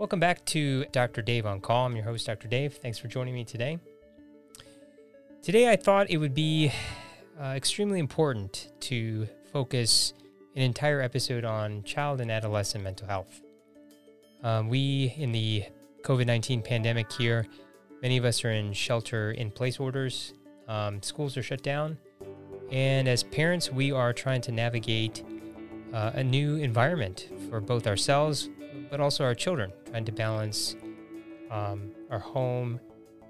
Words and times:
Welcome 0.00 0.18
back 0.18 0.46
to 0.46 0.86
Dr. 0.92 1.20
Dave 1.20 1.44
on 1.44 1.60
Call. 1.60 1.84
I'm 1.84 1.94
your 1.94 2.06
host, 2.06 2.24
Dr. 2.24 2.48
Dave. 2.48 2.72
Thanks 2.72 2.98
for 2.98 3.06
joining 3.06 3.34
me 3.34 3.44
today. 3.44 3.78
Today, 5.42 5.70
I 5.70 5.76
thought 5.76 6.08
it 6.08 6.16
would 6.16 6.32
be 6.32 6.72
uh, 7.38 7.48
extremely 7.48 7.98
important 7.98 8.72
to 8.80 9.28
focus 9.52 10.14
an 10.56 10.62
entire 10.62 11.02
episode 11.02 11.44
on 11.44 11.82
child 11.82 12.22
and 12.22 12.30
adolescent 12.30 12.82
mental 12.82 13.08
health. 13.08 13.42
Um, 14.42 14.70
we, 14.70 15.14
in 15.18 15.32
the 15.32 15.64
COVID 16.00 16.24
19 16.24 16.62
pandemic 16.62 17.12
here, 17.12 17.46
many 18.00 18.16
of 18.16 18.24
us 18.24 18.42
are 18.42 18.52
in 18.52 18.72
shelter 18.72 19.32
in 19.32 19.50
place 19.50 19.78
orders, 19.78 20.32
um, 20.66 21.02
schools 21.02 21.36
are 21.36 21.42
shut 21.42 21.62
down, 21.62 21.98
and 22.70 23.06
as 23.06 23.22
parents, 23.22 23.70
we 23.70 23.92
are 23.92 24.14
trying 24.14 24.40
to 24.40 24.50
navigate 24.50 25.22
uh, 25.92 26.12
a 26.14 26.24
new 26.24 26.56
environment 26.56 27.28
for 27.50 27.60
both 27.60 27.86
ourselves, 27.86 28.48
but 28.90 29.00
also 29.00 29.24
our 29.24 29.34
children, 29.34 29.72
trying 29.90 30.04
to 30.04 30.12
balance 30.12 30.76
um, 31.50 31.90
our 32.10 32.18
home 32.18 32.80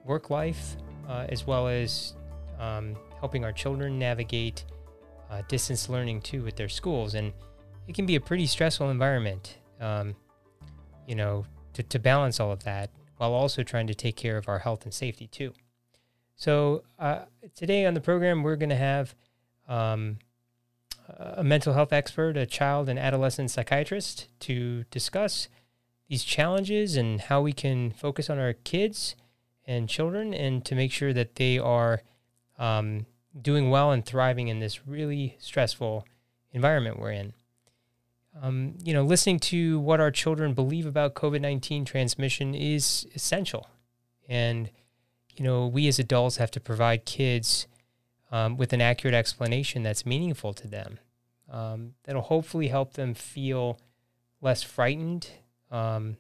work 0.05 0.31
life 0.31 0.77
uh, 1.09 1.27
as 1.29 1.47
well 1.47 1.69
as 1.69 2.15
um, 2.59 2.97
helping 3.19 3.45
our 3.45 3.53
children 3.53 3.99
navigate 3.99 4.65
uh, 5.31 5.43
distance 5.49 5.89
learning 5.89 6.21
too 6.21 6.43
with 6.43 6.57
their 6.57 6.69
schools. 6.69 7.15
And 7.15 7.33
it 7.87 7.95
can 7.95 8.07
be 8.07 8.17
a 8.17 8.21
pretty 8.21 8.47
stressful 8.47 8.91
environment, 8.91 9.59
um, 9.81 10.15
you 11.07 11.15
know, 11.15 11.45
to, 11.75 11.83
to 11.83 11.99
balance 11.99 12.41
all 12.41 12.53
of 12.53 12.65
that 12.65 12.91
while 13.17 13.33
also 13.33 13.63
trying 13.63 13.87
to 13.87 13.95
take 13.95 14.17
care 14.17 14.37
of 14.37 14.49
our 14.49 14.59
health 14.59 14.85
and 14.85 14.95
safety 14.95 15.27
too. 15.27 15.53
So, 16.37 16.85
uh, 16.99 17.25
today 17.55 17.85
on 17.85 17.93
the 17.93 18.01
program, 18.01 18.43
we're 18.43 18.57
going 18.57 18.71
to 18.71 18.77
have 18.77 19.15
um, 19.69 20.19
a 21.19 21.45
mental 21.45 21.75
health 21.75 21.93
expert, 21.93 22.37
a 22.37 22.47
child 22.47 22.89
and 22.89 22.99
adolescent 22.99 23.51
psychiatrist, 23.51 24.29
to 24.41 24.85
discuss 24.91 25.49
these 26.09 26.25
challenges 26.25 26.97
and 26.97 27.21
how 27.23 27.41
we 27.41 27.53
can 27.53 27.93
focus 27.93 28.29
on 28.29 28.39
our 28.39 28.53
kids 28.53 29.15
and 29.65 29.89
children 29.89 30.35
and 30.35 30.65
to 30.65 30.75
make 30.75 30.91
sure 30.91 31.13
that 31.13 31.37
they 31.37 31.59
are 31.59 32.03
um, 32.59 33.07
doing 33.41 33.71
well 33.71 33.93
and 33.93 34.05
thriving 34.05 34.49
in 34.49 34.59
this 34.59 34.87
really 34.87 35.37
stressful 35.39 36.05
environment 36.53 36.99
we're 36.99 37.13
in. 37.13 37.33
Um, 38.41 38.75
you 38.83 38.93
know, 38.93 39.03
listening 39.03 39.39
to 39.41 39.81
what 39.81 40.01
our 40.01 40.11
children 40.11 40.55
believe 40.55 40.87
about 40.87 41.15
COVID 41.15 41.41
19 41.41 41.85
transmission 41.85 42.55
is 42.55 43.07
essential. 43.15 43.69
And, 44.29 44.71
you 45.37 45.45
know, 45.45 45.67
we 45.67 45.89
as 45.89 45.99
adults 45.99 46.37
have 46.37 46.51
to 46.53 46.61
provide 46.61 47.05
kids 47.05 47.67
um, 48.31 48.57
with 48.57 48.73
an 48.73 48.81
accurate 48.81 49.15
explanation 49.15 49.83
that's 49.83 50.07
meaningful 50.07 50.53
to 50.55 50.69
them. 50.69 50.99
Um, 51.51 51.95
that'll 52.05 52.23
hopefully 52.23 52.69
help 52.69 52.95
them 52.95 53.15
feel 53.15 53.81
less 54.41 54.63
frightened, 54.63 55.31
um, 55.71 56.17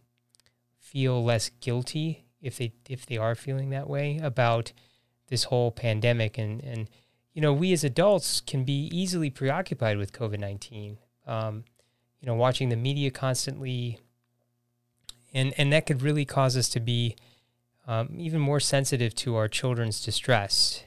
feel 0.78 1.22
less 1.24 1.50
guilty 1.60 2.24
if 2.42 2.56
they 2.56 2.72
if 2.88 3.06
they 3.06 3.16
are 3.16 3.34
feeling 3.34 3.70
that 3.70 3.88
way 3.88 4.18
about 4.22 4.72
this 5.28 5.44
whole 5.44 5.70
pandemic 5.70 6.38
and 6.38 6.62
and 6.64 6.88
you 7.32 7.40
know 7.40 7.52
we 7.52 7.72
as 7.72 7.84
adults 7.84 8.40
can 8.40 8.64
be 8.64 8.88
easily 8.92 9.30
preoccupied 9.30 9.98
with 9.98 10.12
COVID 10.12 10.40
nineteen. 10.40 10.98
Um, 11.26 11.64
you 12.20 12.26
know, 12.26 12.34
watching 12.34 12.68
the 12.68 12.76
media 12.76 13.10
constantly, 13.10 13.98
and 15.32 15.54
and 15.56 15.72
that 15.72 15.86
could 15.86 16.02
really 16.02 16.24
cause 16.24 16.56
us 16.56 16.68
to 16.70 16.80
be 16.80 17.16
um, 17.86 18.10
even 18.16 18.40
more 18.40 18.60
sensitive 18.60 19.14
to 19.16 19.36
our 19.36 19.48
children's 19.48 20.04
distress. 20.04 20.84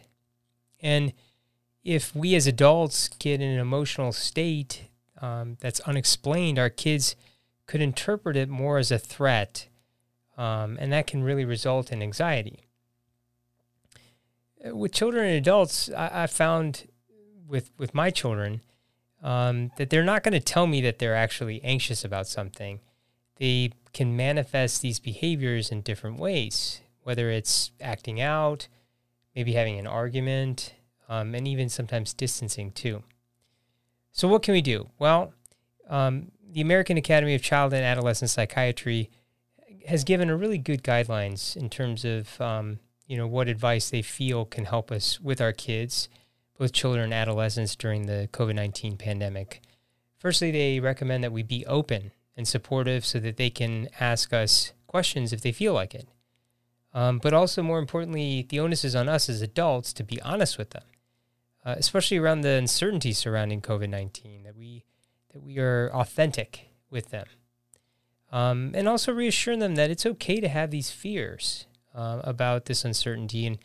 And 0.83 1.13
if 1.83 2.15
we 2.15 2.35
as 2.35 2.45
adults 2.45 3.07
get 3.07 3.41
in 3.41 3.49
an 3.49 3.59
emotional 3.59 4.11
state 4.11 4.89
um, 5.21 5.57
that's 5.61 5.79
unexplained, 5.81 6.59
our 6.59 6.69
kids 6.69 7.15
could 7.65 7.81
interpret 7.81 8.35
it 8.35 8.49
more 8.49 8.77
as 8.77 8.91
a 8.91 8.99
threat, 8.99 9.67
um, 10.37 10.77
and 10.79 10.91
that 10.91 11.07
can 11.07 11.23
really 11.23 11.45
result 11.45 11.91
in 11.91 12.03
anxiety. 12.03 12.59
With 14.65 14.91
children 14.91 15.25
and 15.25 15.37
adults, 15.37 15.89
I, 15.89 16.23
I 16.23 16.27
found 16.27 16.87
with 17.47 17.71
with 17.77 17.93
my 17.93 18.09
children 18.09 18.61
um, 19.21 19.71
that 19.77 19.89
they're 19.89 20.03
not 20.03 20.23
going 20.23 20.33
to 20.33 20.39
tell 20.39 20.67
me 20.67 20.81
that 20.81 20.99
they're 20.99 21.15
actually 21.15 21.63
anxious 21.63 22.03
about 22.03 22.27
something. 22.27 22.79
They 23.37 23.71
can 23.93 24.15
manifest 24.15 24.81
these 24.81 24.99
behaviors 24.99 25.71
in 25.71 25.81
different 25.81 26.17
ways, 26.19 26.81
whether 27.03 27.29
it's 27.29 27.71
acting 27.81 28.19
out, 28.21 28.67
maybe 29.35 29.53
having 29.53 29.79
an 29.79 29.87
argument, 29.87 30.73
um, 31.13 31.35
and 31.35 31.47
even 31.47 31.69
sometimes 31.69 32.13
distancing 32.13 32.71
too. 32.71 33.03
So, 34.11 34.27
what 34.27 34.41
can 34.41 34.53
we 34.53 34.61
do? 34.61 34.89
Well, 34.97 35.33
um, 35.87 36.31
the 36.51 36.61
American 36.61 36.97
Academy 36.97 37.35
of 37.35 37.43
Child 37.43 37.73
and 37.73 37.83
Adolescent 37.83 38.31
Psychiatry 38.31 39.11
has 39.87 40.03
given 40.03 40.29
a 40.29 40.35
really 40.35 40.57
good 40.57 40.83
guidelines 40.83 41.55
in 41.55 41.69
terms 41.69 42.03
of 42.03 42.39
um, 42.41 42.79
you 43.07 43.15
know 43.15 43.27
what 43.27 43.47
advice 43.47 43.89
they 43.89 44.01
feel 44.01 44.45
can 44.45 44.65
help 44.65 44.91
us 44.91 45.19
with 45.19 45.39
our 45.39 45.53
kids, 45.53 46.09
both 46.57 46.73
children 46.73 47.05
and 47.05 47.13
adolescents 47.13 47.75
during 47.75 48.07
the 48.07 48.27
COVID 48.33 48.55
nineteen 48.55 48.97
pandemic. 48.97 49.61
Firstly, 50.17 50.49
they 50.51 50.79
recommend 50.79 51.23
that 51.23 51.33
we 51.33 51.43
be 51.43 51.65
open 51.67 52.11
and 52.35 52.47
supportive 52.47 53.05
so 53.05 53.19
that 53.19 53.37
they 53.37 53.51
can 53.51 53.87
ask 53.99 54.33
us 54.33 54.73
questions 54.87 55.31
if 55.31 55.41
they 55.41 55.51
feel 55.51 55.73
like 55.73 55.93
it. 55.93 56.07
Um, 56.91 57.19
but 57.19 57.33
also, 57.33 57.61
more 57.61 57.79
importantly, 57.79 58.47
the 58.47 58.59
onus 58.59 58.83
is 58.83 58.95
on 58.95 59.09
us 59.09 59.29
as 59.29 59.41
adults 59.43 59.93
to 59.93 60.03
be 60.03 60.19
honest 60.21 60.57
with 60.57 60.71
them 60.71 60.83
uh, 61.65 61.75
especially 61.77 62.17
around 62.17 62.41
the 62.41 62.49
uncertainty 62.49 63.13
surrounding 63.13 63.61
COVID 63.61 63.89
nineteen, 63.89 64.43
that 64.43 64.55
we 64.55 64.83
that 65.33 65.41
we 65.41 65.57
are 65.59 65.89
authentic 65.93 66.69
with 66.89 67.09
them, 67.09 67.25
um, 68.31 68.71
and 68.75 68.87
also 68.87 69.11
reassure 69.11 69.57
them 69.57 69.75
that 69.75 69.89
it's 69.89 70.05
okay 70.05 70.39
to 70.39 70.47
have 70.47 70.71
these 70.71 70.91
fears 70.91 71.65
uh, 71.95 72.21
about 72.23 72.65
this 72.65 72.85
uncertainty, 72.85 73.45
and 73.47 73.57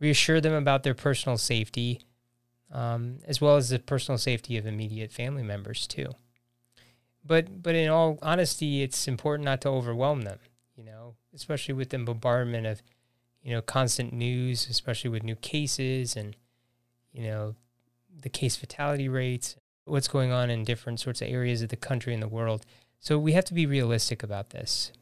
reassure 0.00 0.40
them 0.40 0.52
about 0.52 0.82
their 0.82 0.94
personal 0.94 1.38
safety, 1.38 2.00
um, 2.72 3.18
as 3.26 3.40
well 3.40 3.56
as 3.56 3.70
the 3.70 3.78
personal 3.78 4.18
safety 4.18 4.56
of 4.58 4.66
immediate 4.66 5.12
family 5.12 5.42
members 5.42 5.86
too. 5.86 6.10
But 7.24 7.62
but 7.62 7.74
in 7.74 7.88
all 7.88 8.18
honesty, 8.20 8.82
it's 8.82 9.08
important 9.08 9.44
not 9.44 9.60
to 9.62 9.68
overwhelm 9.68 10.22
them. 10.22 10.38
You 10.76 10.84
know, 10.84 11.14
especially 11.34 11.74
with 11.74 11.90
the 11.90 11.98
bombardment 11.98 12.66
of 12.66 12.82
you 13.42 13.52
know 13.52 13.62
constant 13.62 14.12
news, 14.12 14.68
especially 14.68 15.10
with 15.10 15.22
new 15.22 15.36
cases 15.36 16.16
and 16.16 16.36
you 17.14 17.24
know, 17.28 17.54
the 18.20 18.28
case 18.28 18.56
fatality 18.56 19.08
rates, 19.08 19.56
what's 19.84 20.08
going 20.08 20.32
on 20.32 20.50
in 20.50 20.64
different 20.64 21.00
sorts 21.00 21.22
of 21.22 21.28
areas 21.28 21.62
of 21.62 21.68
the 21.70 21.76
country 21.76 22.12
and 22.12 22.22
the 22.22 22.28
world. 22.28 22.66
So 22.98 23.18
we 23.18 23.32
have 23.32 23.44
to 23.46 23.54
be 23.54 23.66
realistic 23.66 24.22
about 24.22 24.50
this. 24.50 24.92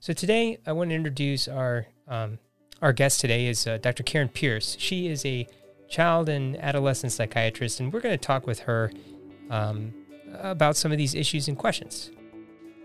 So 0.00 0.12
today, 0.12 0.58
I 0.66 0.72
want 0.72 0.90
to 0.90 0.94
introduce 0.94 1.48
our 1.48 1.86
um, 2.06 2.38
our 2.80 2.92
guest 2.92 3.20
today 3.20 3.46
is 3.46 3.66
uh, 3.66 3.78
Dr. 3.78 4.04
Karen 4.04 4.28
Pierce. 4.28 4.76
She 4.78 5.08
is 5.08 5.26
a 5.26 5.48
child 5.88 6.28
and 6.28 6.56
adolescent 6.58 7.12
psychiatrist, 7.12 7.80
and 7.80 7.92
we're 7.92 8.00
going 8.00 8.16
to 8.16 8.24
talk 8.24 8.46
with 8.46 8.60
her 8.60 8.92
um, 9.50 9.92
about 10.34 10.76
some 10.76 10.92
of 10.92 10.98
these 10.98 11.14
issues 11.14 11.48
and 11.48 11.58
questions. 11.58 12.12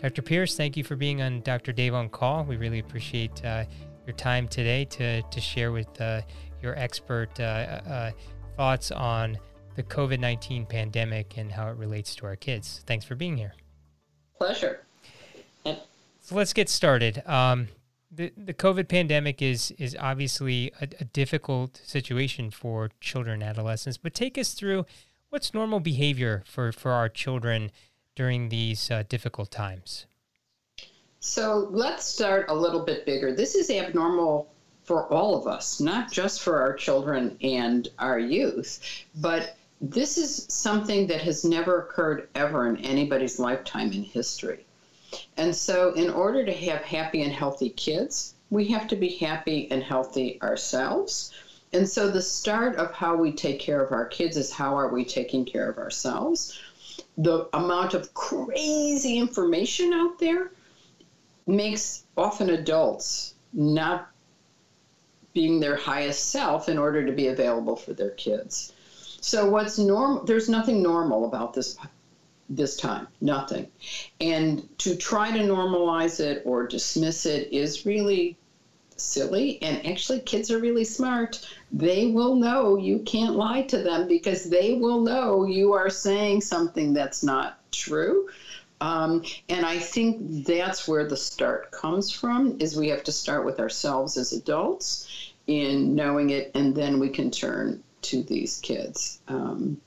Dr. 0.02 0.22
Pierce, 0.22 0.56
thank 0.56 0.76
you 0.76 0.82
for 0.82 0.96
being 0.96 1.22
on 1.22 1.42
Dr. 1.42 1.72
Dave 1.72 1.94
on 1.94 2.08
Call. 2.08 2.42
We 2.44 2.56
really 2.56 2.80
appreciate 2.80 3.44
uh, 3.44 3.64
your 4.06 4.16
time 4.16 4.48
today 4.48 4.84
to 4.86 5.22
to 5.22 5.40
share 5.40 5.70
with 5.70 6.00
uh, 6.00 6.22
your 6.62 6.76
expert 6.78 7.38
uh, 7.38 7.42
uh, 7.42 8.10
thoughts 8.56 8.90
on 8.90 9.38
the 9.76 9.82
COVID 9.82 10.20
19 10.20 10.66
pandemic 10.66 11.36
and 11.36 11.50
how 11.52 11.68
it 11.68 11.76
relates 11.76 12.14
to 12.16 12.26
our 12.26 12.36
kids. 12.36 12.82
Thanks 12.86 13.04
for 13.04 13.14
being 13.14 13.36
here. 13.36 13.54
Pleasure. 14.38 14.80
So 15.64 16.34
let's 16.36 16.52
get 16.52 16.68
started. 16.68 17.22
Um, 17.26 17.68
the, 18.10 18.32
the 18.36 18.54
COVID 18.54 18.88
pandemic 18.88 19.42
is 19.42 19.72
is 19.72 19.96
obviously 19.98 20.72
a, 20.80 20.88
a, 21.00 21.04
difficult 21.04 21.80
situation 21.84 22.50
for 22.50 22.90
children 23.00 23.42
and 23.42 23.50
adolescents, 23.50 23.98
but 23.98 24.14
take 24.14 24.38
us 24.38 24.54
through 24.54 24.86
what's 25.30 25.52
normal 25.52 25.80
behavior 25.80 26.44
for, 26.46 26.70
for 26.70 26.92
our 26.92 27.08
children 27.08 27.72
during 28.14 28.48
these 28.48 28.90
uh, 28.90 29.02
difficult 29.08 29.50
times. 29.50 30.06
So 31.18 31.68
let's 31.70 32.04
start 32.04 32.46
a 32.48 32.54
little 32.54 32.84
bit 32.84 33.04
bigger. 33.04 33.34
This 33.34 33.54
is 33.54 33.70
abnormal 33.70 34.53
for 34.84 35.06
all 35.12 35.34
of 35.34 35.46
us, 35.46 35.80
not 35.80 36.12
just 36.12 36.42
for 36.42 36.60
our 36.60 36.74
children 36.74 37.36
and 37.42 37.88
our 37.98 38.18
youth, 38.18 38.80
but 39.16 39.56
this 39.80 40.18
is 40.18 40.46
something 40.48 41.06
that 41.08 41.22
has 41.22 41.44
never 41.44 41.80
occurred 41.80 42.28
ever 42.34 42.68
in 42.68 42.76
anybody's 42.78 43.38
lifetime 43.38 43.92
in 43.92 44.02
history. 44.02 44.64
And 45.36 45.54
so, 45.54 45.92
in 45.92 46.10
order 46.10 46.44
to 46.44 46.52
have 46.52 46.82
happy 46.82 47.22
and 47.22 47.32
healthy 47.32 47.70
kids, 47.70 48.34
we 48.50 48.66
have 48.68 48.88
to 48.88 48.96
be 48.96 49.16
happy 49.16 49.68
and 49.70 49.82
healthy 49.82 50.40
ourselves. 50.42 51.32
And 51.72 51.88
so, 51.88 52.10
the 52.10 52.22
start 52.22 52.76
of 52.76 52.92
how 52.92 53.16
we 53.16 53.32
take 53.32 53.60
care 53.60 53.82
of 53.82 53.92
our 53.92 54.06
kids 54.06 54.36
is 54.36 54.52
how 54.52 54.76
are 54.76 54.88
we 54.88 55.04
taking 55.04 55.44
care 55.44 55.68
of 55.68 55.78
ourselves? 55.78 56.58
The 57.16 57.48
amount 57.52 57.94
of 57.94 58.12
crazy 58.14 59.18
information 59.18 59.92
out 59.92 60.18
there 60.18 60.50
makes 61.46 62.04
often 62.16 62.50
adults 62.50 63.34
not 63.52 64.08
being 65.34 65.60
their 65.60 65.76
highest 65.76 66.30
self 66.30 66.68
in 66.68 66.78
order 66.78 67.04
to 67.04 67.12
be 67.12 67.26
available 67.26 67.76
for 67.76 67.92
their 67.92 68.10
kids. 68.10 68.72
So 69.20 69.50
what's 69.50 69.78
normal? 69.78 70.24
There's 70.24 70.48
nothing 70.48 70.82
normal 70.82 71.26
about 71.26 71.54
this 71.54 71.76
this 72.48 72.76
time, 72.76 73.08
nothing. 73.20 73.68
And 74.20 74.68
to 74.78 74.96
try 74.96 75.30
to 75.30 75.42
normalize 75.42 76.20
it 76.20 76.42
or 76.44 76.66
dismiss 76.66 77.26
it 77.26 77.52
is 77.52 77.86
really 77.86 78.36
silly. 78.96 79.60
And 79.62 79.84
actually, 79.86 80.20
kids 80.20 80.50
are 80.50 80.58
really 80.58 80.84
smart. 80.84 81.46
They 81.72 82.08
will 82.08 82.36
know 82.36 82.76
you 82.76 83.00
can't 83.00 83.34
lie 83.34 83.62
to 83.62 83.78
them 83.78 84.08
because 84.08 84.44
they 84.44 84.74
will 84.74 85.00
know 85.00 85.46
you 85.46 85.72
are 85.72 85.90
saying 85.90 86.42
something 86.42 86.92
that's 86.92 87.22
not 87.22 87.58
true. 87.72 88.28
Um, 88.80 89.24
and 89.48 89.64
I 89.64 89.78
think 89.78 90.44
that's 90.44 90.86
where 90.86 91.08
the 91.08 91.16
start 91.16 91.70
comes 91.70 92.10
from 92.10 92.58
is 92.60 92.76
we 92.76 92.88
have 92.88 93.04
to 93.04 93.12
start 93.12 93.44
with 93.46 93.58
ourselves 93.58 94.16
as 94.16 94.32
adults 94.32 95.08
in 95.46 95.94
knowing 95.94 96.30
it, 96.30 96.50
and 96.54 96.74
then 96.74 96.98
we 96.98 97.08
can 97.08 97.30
turn 97.30 97.82
to 98.02 98.22
these 98.22 98.60
kids. 98.60 99.20
Um, 99.28 99.80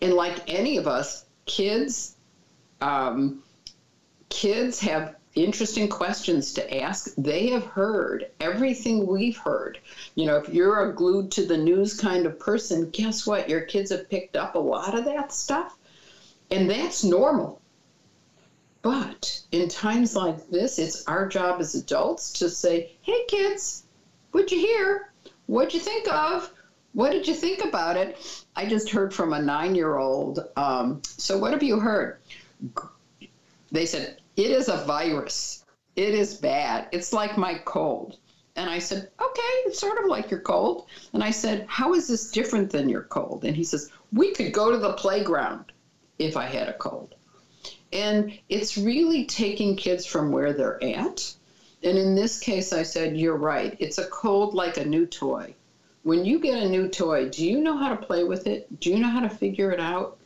and 0.00 0.14
like 0.14 0.52
any 0.52 0.76
of 0.76 0.86
us, 0.86 1.24
kids, 1.46 2.16
um, 2.80 3.42
kids 4.28 4.80
have 4.80 5.16
interesting 5.34 5.88
questions 5.88 6.52
to 6.54 6.82
ask. 6.82 7.14
They 7.16 7.48
have 7.50 7.64
heard 7.64 8.30
everything 8.40 9.06
we've 9.06 9.36
heard. 9.36 9.78
You 10.14 10.26
know, 10.26 10.36
if 10.36 10.52
you're 10.52 10.90
a 10.90 10.94
glued 10.94 11.30
to 11.32 11.46
the 11.46 11.56
news 11.56 11.98
kind 11.98 12.26
of 12.26 12.38
person, 12.38 12.90
guess 12.90 13.26
what? 13.26 13.48
Your 13.48 13.62
kids 13.62 13.90
have 13.90 14.10
picked 14.10 14.36
up 14.36 14.54
a 14.54 14.58
lot 14.58 14.94
of 14.94 15.04
that 15.06 15.32
stuff. 15.32 15.76
And 16.50 16.68
that's 16.68 17.02
normal. 17.02 17.60
But 18.82 19.40
in 19.52 19.68
times 19.68 20.16
like 20.16 20.48
this, 20.48 20.78
it's 20.78 21.06
our 21.06 21.28
job 21.28 21.60
as 21.60 21.74
adults 21.76 22.32
to 22.34 22.50
say, 22.50 22.92
hey, 23.00 23.24
kids, 23.28 23.84
what'd 24.32 24.50
you 24.50 24.58
hear? 24.58 25.12
What'd 25.46 25.74
you 25.74 25.80
think 25.80 26.12
of? 26.12 26.50
What 26.92 27.12
did 27.12 27.26
you 27.26 27.34
think 27.34 27.64
about 27.64 27.96
it? 27.96 28.44
I 28.54 28.66
just 28.66 28.90
heard 28.90 29.14
from 29.14 29.32
a 29.32 29.40
nine 29.40 29.74
year 29.74 29.96
old. 29.96 30.40
Um, 30.56 31.00
so, 31.04 31.38
what 31.38 31.52
have 31.52 31.62
you 31.62 31.80
heard? 31.80 32.18
They 33.70 33.86
said, 33.86 34.20
it 34.36 34.50
is 34.50 34.68
a 34.68 34.84
virus. 34.84 35.64
It 35.96 36.14
is 36.14 36.34
bad. 36.34 36.88
It's 36.92 37.12
like 37.12 37.38
my 37.38 37.54
cold. 37.64 38.18
And 38.54 38.68
I 38.68 38.80
said, 38.80 39.10
okay, 39.18 39.52
it's 39.64 39.78
sort 39.78 39.98
of 39.98 40.10
like 40.10 40.30
your 40.30 40.40
cold. 40.40 40.86
And 41.14 41.24
I 41.24 41.30
said, 41.30 41.64
how 41.68 41.94
is 41.94 42.08
this 42.08 42.30
different 42.30 42.70
than 42.70 42.90
your 42.90 43.02
cold? 43.02 43.44
And 43.44 43.56
he 43.56 43.64
says, 43.64 43.90
we 44.12 44.34
could 44.34 44.52
go 44.52 44.70
to 44.70 44.78
the 44.78 44.92
playground 44.92 45.72
if 46.18 46.36
I 46.36 46.46
had 46.46 46.68
a 46.68 46.74
cold. 46.74 47.14
And 47.92 48.38
it's 48.48 48.76
really 48.76 49.24
taking 49.24 49.76
kids 49.76 50.04
from 50.04 50.32
where 50.32 50.52
they're 50.52 50.82
at. 50.84 51.34
And 51.84 51.98
in 51.98 52.14
this 52.14 52.38
case, 52.38 52.72
I 52.72 52.82
said, 52.82 53.16
you're 53.16 53.36
right. 53.36 53.76
It's 53.78 53.98
a 53.98 54.06
cold 54.06 54.54
like 54.54 54.76
a 54.76 54.84
new 54.84 55.06
toy. 55.06 55.54
When 56.04 56.24
you 56.24 56.38
get 56.38 56.62
a 56.62 56.68
new 56.68 56.88
toy, 56.88 57.28
do 57.28 57.44
you 57.44 57.60
know 57.60 57.76
how 57.76 57.94
to 57.94 58.06
play 58.06 58.24
with 58.24 58.46
it? 58.46 58.80
Do 58.80 58.90
you 58.90 58.98
know 58.98 59.08
how 59.08 59.20
to 59.20 59.28
figure 59.28 59.70
it 59.70 59.80
out? 59.80 60.18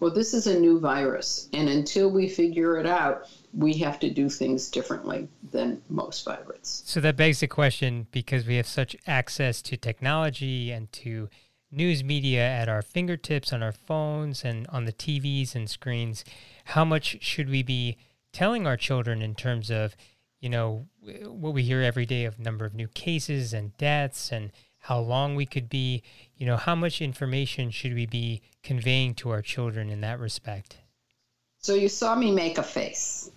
Well, 0.00 0.10
this 0.10 0.34
is 0.34 0.46
a 0.46 0.58
new 0.58 0.80
virus. 0.80 1.48
And 1.52 1.68
until 1.68 2.10
we 2.10 2.28
figure 2.28 2.78
it 2.78 2.86
out, 2.86 3.28
we 3.52 3.74
have 3.78 3.98
to 4.00 4.10
do 4.10 4.28
things 4.28 4.70
differently 4.70 5.28
than 5.50 5.82
most 5.88 6.24
viruses. 6.24 6.82
So 6.86 7.00
that 7.00 7.16
begs 7.16 7.40
the 7.40 7.48
question 7.48 8.06
because 8.10 8.46
we 8.46 8.56
have 8.56 8.66
such 8.66 8.96
access 9.06 9.60
to 9.62 9.76
technology 9.76 10.70
and 10.70 10.90
to 10.92 11.28
news 11.72 12.02
media 12.02 12.42
at 12.42 12.68
our 12.68 12.82
fingertips 12.82 13.52
on 13.52 13.62
our 13.62 13.72
phones 13.72 14.44
and 14.44 14.66
on 14.68 14.84
the 14.84 14.92
TVs 14.92 15.54
and 15.54 15.68
screens, 15.68 16.24
how 16.64 16.84
much 16.84 17.18
should 17.20 17.48
we 17.48 17.62
be 17.62 17.96
telling 18.32 18.66
our 18.66 18.76
children 18.76 19.22
in 19.22 19.34
terms 19.34 19.70
of, 19.70 19.94
you 20.40 20.48
know, 20.48 20.86
what 21.02 21.54
we 21.54 21.62
hear 21.62 21.80
every 21.80 22.06
day 22.06 22.24
of 22.24 22.38
number 22.38 22.64
of 22.64 22.74
new 22.74 22.88
cases 22.88 23.52
and 23.52 23.76
deaths 23.78 24.30
and 24.32 24.52
how 24.80 24.98
long 24.98 25.34
we 25.34 25.46
could 25.46 25.68
be, 25.68 26.02
you 26.36 26.46
know, 26.46 26.56
how 26.56 26.74
much 26.74 27.02
information 27.02 27.70
should 27.70 27.94
we 27.94 28.06
be 28.06 28.42
conveying 28.62 29.14
to 29.14 29.30
our 29.30 29.42
children 29.42 29.90
in 29.90 30.00
that 30.00 30.18
respect? 30.18 30.78
So 31.58 31.74
you 31.74 31.88
saw 31.88 32.14
me 32.14 32.30
make 32.30 32.58
a 32.58 32.62
face 32.62 33.30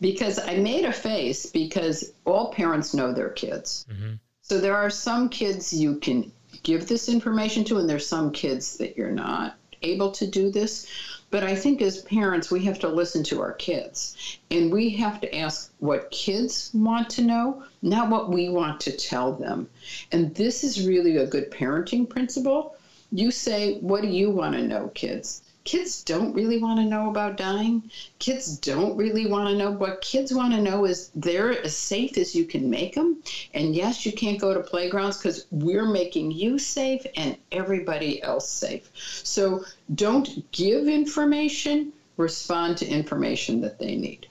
because 0.00 0.38
I 0.38 0.56
made 0.56 0.84
a 0.84 0.92
face 0.92 1.46
because 1.46 2.12
all 2.24 2.52
parents 2.52 2.94
know 2.94 3.12
their 3.12 3.30
kids. 3.30 3.86
Mm-hmm. 3.90 4.14
So 4.42 4.60
there 4.60 4.76
are 4.76 4.90
some 4.90 5.28
kids 5.28 5.72
you 5.72 5.96
can 5.96 6.30
give 6.62 6.86
this 6.86 7.08
information 7.08 7.64
to, 7.64 7.78
and 7.78 7.88
there's 7.88 8.06
some 8.06 8.30
kids 8.30 8.76
that 8.78 8.96
you're 8.96 9.10
not 9.10 9.56
able 9.82 10.12
to 10.12 10.26
do 10.26 10.50
this. 10.50 10.86
But 11.30 11.42
I 11.42 11.56
think 11.56 11.82
as 11.82 12.02
parents, 12.02 12.50
we 12.50 12.64
have 12.66 12.78
to 12.80 12.88
listen 12.88 13.24
to 13.24 13.40
our 13.40 13.52
kids 13.52 14.38
and 14.50 14.72
we 14.72 14.90
have 14.90 15.20
to 15.20 15.36
ask 15.36 15.72
what 15.80 16.10
kids 16.10 16.70
want 16.72 17.10
to 17.10 17.22
know, 17.22 17.64
not 17.82 18.10
what 18.10 18.30
we 18.30 18.48
want 18.48 18.80
to 18.82 18.96
tell 18.96 19.32
them. 19.32 19.68
And 20.12 20.34
this 20.34 20.62
is 20.62 20.86
really 20.86 21.16
a 21.16 21.26
good 21.26 21.50
parenting 21.50 22.08
principle. 22.08 22.76
You 23.10 23.30
say, 23.30 23.78
What 23.80 24.02
do 24.02 24.08
you 24.08 24.30
want 24.30 24.54
to 24.54 24.62
know, 24.62 24.88
kids? 24.94 25.42
Kids 25.66 26.02
don't 26.04 26.32
really 26.32 26.58
want 26.58 26.78
to 26.78 26.86
know 26.86 27.10
about 27.10 27.36
dying. 27.36 27.90
Kids 28.18 28.56
don't 28.56 28.96
really 28.96 29.26
want 29.26 29.48
to 29.50 29.56
know. 29.56 29.72
What 29.72 30.00
kids 30.00 30.32
want 30.32 30.54
to 30.54 30.62
know 30.62 30.86
is 30.86 31.10
they're 31.14 31.60
as 31.62 31.76
safe 31.76 32.16
as 32.16 32.34
you 32.34 32.46
can 32.46 32.70
make 32.70 32.94
them. 32.94 33.22
And 33.52 33.74
yes, 33.74 34.06
you 34.06 34.12
can't 34.12 34.40
go 34.40 34.54
to 34.54 34.60
playgrounds 34.60 35.18
because 35.18 35.46
we're 35.50 35.84
making 35.84 36.30
you 36.30 36.58
safe 36.58 37.04
and 37.16 37.36
everybody 37.52 38.22
else 38.22 38.48
safe. 38.48 38.90
So 38.94 39.64
don't 39.94 40.50
give 40.52 40.86
information, 40.86 41.92
respond 42.16 42.78
to 42.78 42.86
information 42.86 43.60
that 43.62 43.78
they 43.78 43.96
need. 43.96 44.28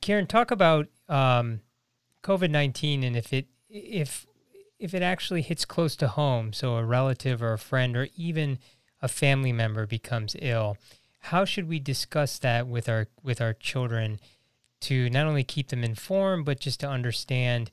Karen, 0.00 0.26
talk 0.26 0.50
about 0.50 0.88
um, 1.08 1.60
COVID 2.24 2.50
nineteen 2.50 3.04
and 3.04 3.16
if 3.16 3.32
it 3.32 3.46
if 3.70 4.26
if 4.80 4.94
it 4.94 5.02
actually 5.02 5.42
hits 5.42 5.64
close 5.64 5.94
to 5.96 6.08
home, 6.08 6.52
so 6.52 6.76
a 6.76 6.84
relative 6.84 7.42
or 7.42 7.52
a 7.52 7.58
friend 7.58 7.96
or 7.96 8.08
even 8.16 8.58
a 9.00 9.08
family 9.08 9.52
member 9.52 9.86
becomes 9.86 10.36
ill, 10.40 10.76
how 11.20 11.44
should 11.44 11.68
we 11.68 11.78
discuss 11.78 12.38
that 12.38 12.66
with 12.66 12.88
our 12.88 13.08
with 13.22 13.40
our 13.40 13.52
children 13.52 14.20
to 14.80 15.10
not 15.10 15.26
only 15.26 15.44
keep 15.44 15.68
them 15.68 15.84
informed 15.84 16.44
but 16.44 16.60
just 16.60 16.80
to 16.80 16.88
understand, 16.88 17.70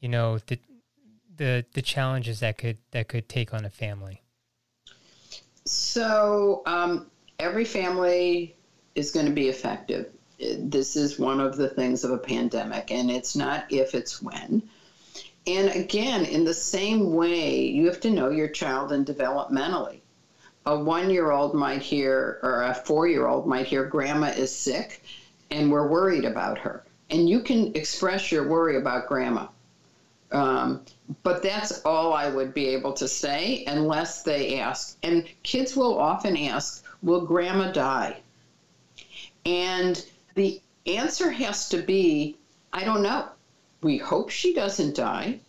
you 0.00 0.08
know, 0.08 0.38
the 0.38 0.58
the 1.36 1.64
the 1.72 1.82
challenges 1.82 2.40
that 2.40 2.58
could 2.58 2.78
that 2.90 3.08
could 3.08 3.28
take 3.28 3.54
on 3.54 3.64
a 3.64 3.70
family? 3.70 4.22
So 5.64 6.62
um, 6.66 7.10
every 7.38 7.64
family 7.64 8.56
is 8.94 9.10
going 9.12 9.26
to 9.26 9.32
be 9.32 9.48
affected. 9.48 10.12
This 10.38 10.96
is 10.96 11.18
one 11.18 11.40
of 11.40 11.56
the 11.56 11.68
things 11.68 12.04
of 12.04 12.10
a 12.10 12.18
pandemic, 12.18 12.90
and 12.90 13.10
it's 13.10 13.36
not 13.36 13.66
if, 13.70 13.94
it's 13.94 14.22
when. 14.22 14.62
And 15.46 15.68
again, 15.70 16.24
in 16.24 16.44
the 16.44 16.54
same 16.54 17.14
way, 17.14 17.66
you 17.66 17.86
have 17.86 18.00
to 18.00 18.10
know 18.10 18.30
your 18.30 18.48
child 18.48 18.92
and 18.92 19.06
developmentally 19.06 20.00
a 20.68 20.78
one 20.78 21.08
year 21.08 21.30
old 21.30 21.54
might 21.54 21.80
hear, 21.80 22.38
or 22.42 22.62
a 22.64 22.74
four 22.74 23.08
year 23.08 23.26
old 23.26 23.46
might 23.46 23.66
hear, 23.66 23.86
Grandma 23.86 24.28
is 24.28 24.54
sick 24.54 25.02
and 25.50 25.72
we're 25.72 25.88
worried 25.88 26.26
about 26.26 26.58
her. 26.58 26.84
And 27.08 27.26
you 27.26 27.40
can 27.40 27.74
express 27.74 28.30
your 28.30 28.46
worry 28.46 28.76
about 28.76 29.08
Grandma. 29.08 29.46
Um, 30.30 30.82
but 31.22 31.42
that's 31.42 31.80
all 31.86 32.12
I 32.12 32.28
would 32.28 32.52
be 32.52 32.66
able 32.68 32.92
to 32.94 33.08
say 33.08 33.64
unless 33.66 34.24
they 34.24 34.60
ask. 34.60 34.98
And 35.02 35.26
kids 35.42 35.74
will 35.74 35.98
often 35.98 36.36
ask, 36.36 36.84
Will 37.02 37.24
Grandma 37.24 37.72
die? 37.72 38.18
And 39.46 40.04
the 40.34 40.60
answer 40.86 41.30
has 41.30 41.70
to 41.70 41.78
be, 41.78 42.36
I 42.74 42.84
don't 42.84 43.02
know. 43.02 43.26
We 43.80 43.96
hope 43.96 44.28
she 44.28 44.52
doesn't 44.52 44.96
die, 44.96 45.40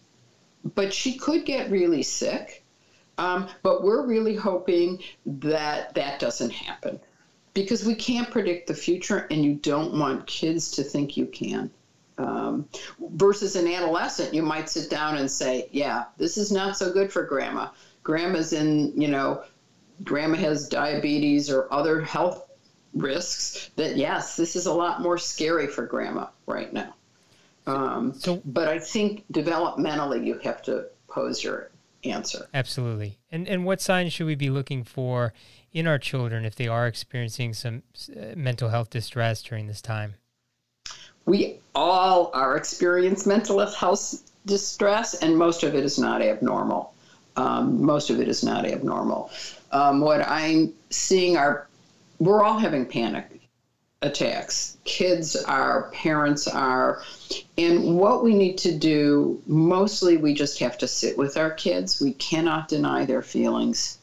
but 0.63 0.93
she 0.93 1.17
could 1.17 1.45
get 1.45 1.71
really 1.71 2.03
sick. 2.03 2.58
Um, 3.19 3.49
but 3.63 3.83
we're 3.83 4.05
really 4.05 4.33
hoping 4.33 4.99
that 5.25 5.93
that 5.95 6.19
doesn't 6.19 6.51
happen 6.51 7.01
because 7.53 7.83
we 7.83 7.93
can't 7.93 8.31
predict 8.31 8.67
the 8.67 8.73
future 8.73 9.27
and 9.29 9.43
you 9.43 9.55
don't 9.55 9.99
want 9.99 10.25
kids 10.25 10.71
to 10.71 10.83
think 10.83 11.17
you 11.17 11.25
can. 11.25 11.69
Um, 12.17 12.69
versus 12.99 13.57
an 13.57 13.67
adolescent, 13.67 14.33
you 14.33 14.41
might 14.41 14.69
sit 14.69 14.89
down 14.89 15.17
and 15.17 15.29
say, 15.29 15.67
Yeah, 15.71 16.05
this 16.17 16.37
is 16.37 16.49
not 16.49 16.77
so 16.77 16.93
good 16.93 17.11
for 17.11 17.23
grandma. 17.23 17.69
Grandma's 18.03 18.53
in, 18.53 18.99
you 18.99 19.09
know, 19.09 19.43
grandma 20.01 20.37
has 20.37 20.69
diabetes 20.69 21.49
or 21.49 21.71
other 21.73 22.01
health 22.01 22.47
risks 22.93 23.69
that, 23.75 23.97
yes, 23.97 24.37
this 24.37 24.55
is 24.55 24.65
a 24.65 24.73
lot 24.73 25.01
more 25.01 25.17
scary 25.17 25.67
for 25.67 25.85
grandma 25.85 26.27
right 26.45 26.71
now. 26.71 26.95
Um, 27.67 28.13
so, 28.13 28.41
but 28.45 28.69
I 28.69 28.79
think 28.79 29.25
developmentally, 29.31 30.25
you 30.25 30.39
have 30.39 30.61
to 30.63 30.85
pose 31.09 31.43
your 31.43 31.69
answer. 32.03 32.47
Absolutely. 32.53 33.19
And 33.31 33.47
and 33.47 33.65
what 33.65 33.81
signs 33.81 34.13
should 34.13 34.27
we 34.27 34.35
be 34.35 34.49
looking 34.49 34.83
for 34.83 35.33
in 35.71 35.87
our 35.87 35.97
children 35.97 36.45
if 36.45 36.55
they 36.55 36.67
are 36.67 36.87
experiencing 36.87 37.53
some 37.53 37.83
uh, 38.09 38.35
mental 38.35 38.69
health 38.69 38.89
distress 38.89 39.43
during 39.43 39.67
this 39.67 39.81
time? 39.81 40.15
We 41.25 41.59
all 41.75 42.31
are 42.33 42.57
experiencing 42.57 43.29
mental 43.29 43.65
health 43.65 44.23
distress, 44.45 45.15
and 45.15 45.37
most 45.37 45.63
of 45.63 45.75
it 45.75 45.83
is 45.83 45.99
not 45.99 46.21
abnormal. 46.21 46.93
Um, 47.35 47.83
most 47.83 48.09
of 48.09 48.19
it 48.19 48.27
is 48.27 48.43
not 48.43 48.65
abnormal. 48.65 49.31
Um, 49.71 50.01
what 50.01 50.27
I'm 50.27 50.73
seeing 50.89 51.37
are 51.37 51.67
we're 52.19 52.43
all 52.43 52.57
having 52.57 52.85
panic 52.85 53.38
attacks. 54.01 54.77
Kids 54.85 55.35
are, 55.35 55.89
parents 55.91 56.47
are. 56.47 57.03
And 57.57 57.97
what 57.97 58.23
we 58.23 58.33
need 58.33 58.57
to 58.59 58.77
do, 58.77 59.41
mostly 59.45 60.15
we 60.15 60.33
just 60.33 60.59
have 60.59 60.77
to 60.77 60.87
sit 60.87 61.17
with 61.17 61.35
our 61.35 61.51
kids. 61.51 61.99
We 61.99 62.13
cannot 62.13 62.69
deny 62.69 63.05
their 63.05 63.21
feelings. 63.21 63.97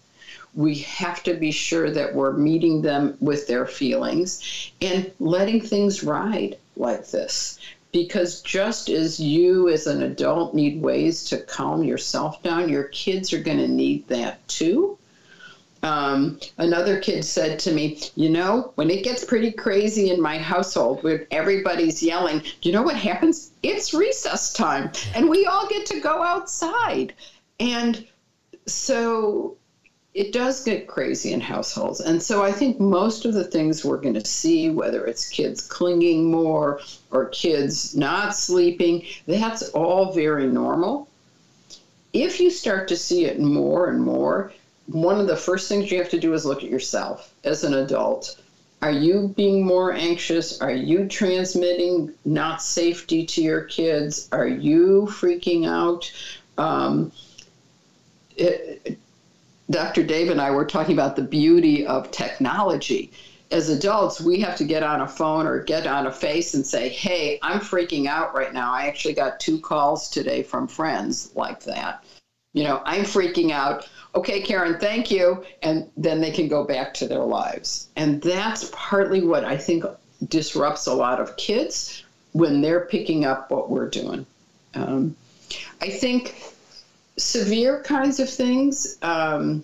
We 0.54 0.76
have 0.80 1.22
to 1.24 1.34
be 1.34 1.50
sure 1.50 1.90
that 1.90 2.14
we're 2.14 2.32
meeting 2.32 2.82
them 2.82 3.16
with 3.20 3.46
their 3.46 3.66
feelings 3.66 4.70
and 4.82 5.10
letting 5.18 5.60
things 5.62 6.04
ride 6.04 6.58
like 6.76 7.08
this. 7.08 7.58
Because 7.92 8.42
just 8.42 8.90
as 8.90 9.18
you, 9.18 9.70
as 9.70 9.86
an 9.86 10.02
adult, 10.02 10.54
need 10.54 10.82
ways 10.82 11.24
to 11.24 11.38
calm 11.38 11.82
yourself 11.82 12.42
down, 12.42 12.68
your 12.68 12.84
kids 12.84 13.32
are 13.32 13.42
going 13.42 13.58
to 13.58 13.68
need 13.68 14.06
that 14.08 14.46
too. 14.48 14.98
Um, 15.86 16.40
another 16.58 16.98
kid 16.98 17.24
said 17.24 17.60
to 17.60 17.72
me, 17.72 18.00
You 18.16 18.28
know, 18.28 18.72
when 18.74 18.90
it 18.90 19.04
gets 19.04 19.24
pretty 19.24 19.52
crazy 19.52 20.10
in 20.10 20.20
my 20.20 20.36
household 20.36 21.04
where 21.04 21.28
everybody's 21.30 22.02
yelling, 22.02 22.42
you 22.62 22.72
know 22.72 22.82
what 22.82 22.96
happens? 22.96 23.52
It's 23.62 23.94
recess 23.94 24.52
time 24.52 24.90
and 25.14 25.28
we 25.28 25.46
all 25.46 25.68
get 25.68 25.86
to 25.86 26.00
go 26.00 26.22
outside. 26.22 27.14
And 27.60 28.04
so 28.66 29.56
it 30.12 30.32
does 30.32 30.64
get 30.64 30.88
crazy 30.88 31.32
in 31.32 31.40
households. 31.40 32.00
And 32.00 32.20
so 32.20 32.42
I 32.42 32.50
think 32.50 32.80
most 32.80 33.24
of 33.24 33.34
the 33.34 33.44
things 33.44 33.84
we're 33.84 34.00
going 34.00 34.14
to 34.14 34.24
see, 34.24 34.70
whether 34.70 35.06
it's 35.06 35.28
kids 35.28 35.60
clinging 35.60 36.30
more 36.30 36.80
or 37.12 37.26
kids 37.26 37.94
not 37.94 38.34
sleeping, 38.34 39.04
that's 39.26 39.68
all 39.68 40.12
very 40.12 40.48
normal. 40.48 41.06
If 42.12 42.40
you 42.40 42.50
start 42.50 42.88
to 42.88 42.96
see 42.96 43.26
it 43.26 43.38
more 43.38 43.88
and 43.88 44.02
more, 44.02 44.52
one 44.86 45.20
of 45.20 45.26
the 45.26 45.36
first 45.36 45.68
things 45.68 45.90
you 45.90 45.98
have 45.98 46.10
to 46.10 46.20
do 46.20 46.32
is 46.34 46.44
look 46.44 46.62
at 46.62 46.70
yourself 46.70 47.32
as 47.44 47.64
an 47.64 47.74
adult. 47.74 48.40
Are 48.82 48.92
you 48.92 49.32
being 49.36 49.64
more 49.64 49.92
anxious? 49.92 50.60
Are 50.60 50.72
you 50.72 51.08
transmitting 51.08 52.12
not 52.24 52.62
safety 52.62 53.24
to 53.26 53.42
your 53.42 53.62
kids? 53.62 54.28
Are 54.32 54.46
you 54.46 55.08
freaking 55.10 55.66
out? 55.66 56.12
Um, 56.58 57.10
it, 58.36 58.98
Dr. 59.70 60.04
Dave 60.04 60.30
and 60.30 60.40
I 60.40 60.50
were 60.52 60.64
talking 60.64 60.94
about 60.94 61.16
the 61.16 61.22
beauty 61.22 61.86
of 61.86 62.10
technology. 62.10 63.10
As 63.50 63.68
adults, 63.68 64.20
we 64.20 64.40
have 64.40 64.56
to 64.56 64.64
get 64.64 64.82
on 64.82 65.00
a 65.00 65.08
phone 65.08 65.46
or 65.46 65.62
get 65.62 65.86
on 65.86 66.06
a 66.06 66.12
face 66.12 66.54
and 66.54 66.66
say, 66.66 66.88
Hey, 66.88 67.38
I'm 67.42 67.60
freaking 67.60 68.06
out 68.06 68.34
right 68.34 68.52
now. 68.52 68.72
I 68.72 68.86
actually 68.86 69.14
got 69.14 69.40
two 69.40 69.58
calls 69.58 70.10
today 70.10 70.42
from 70.42 70.68
friends 70.68 71.30
like 71.34 71.64
that. 71.64 72.04
You 72.56 72.64
know, 72.64 72.82
I'm 72.84 73.02
freaking 73.02 73.52
out 73.52 73.86
okay, 74.16 74.40
Karen, 74.40 74.78
thank 74.80 75.10
you. 75.10 75.44
And 75.62 75.90
then 75.96 76.20
they 76.20 76.30
can 76.30 76.48
go 76.48 76.64
back 76.64 76.94
to 76.94 77.06
their 77.06 77.22
lives. 77.22 77.88
And 77.96 78.20
that's 78.22 78.70
partly 78.72 79.22
what 79.22 79.44
I 79.44 79.56
think 79.56 79.84
disrupts 80.26 80.86
a 80.86 80.94
lot 80.94 81.20
of 81.20 81.36
kids 81.36 82.02
when 82.32 82.62
they're 82.62 82.86
picking 82.86 83.24
up 83.24 83.50
what 83.50 83.70
we're 83.70 83.88
doing. 83.88 84.26
Um, 84.74 85.14
I 85.80 85.90
think 85.90 86.34
severe 87.18 87.82
kinds 87.82 88.18
of 88.18 88.28
things, 88.28 88.96
um, 89.02 89.62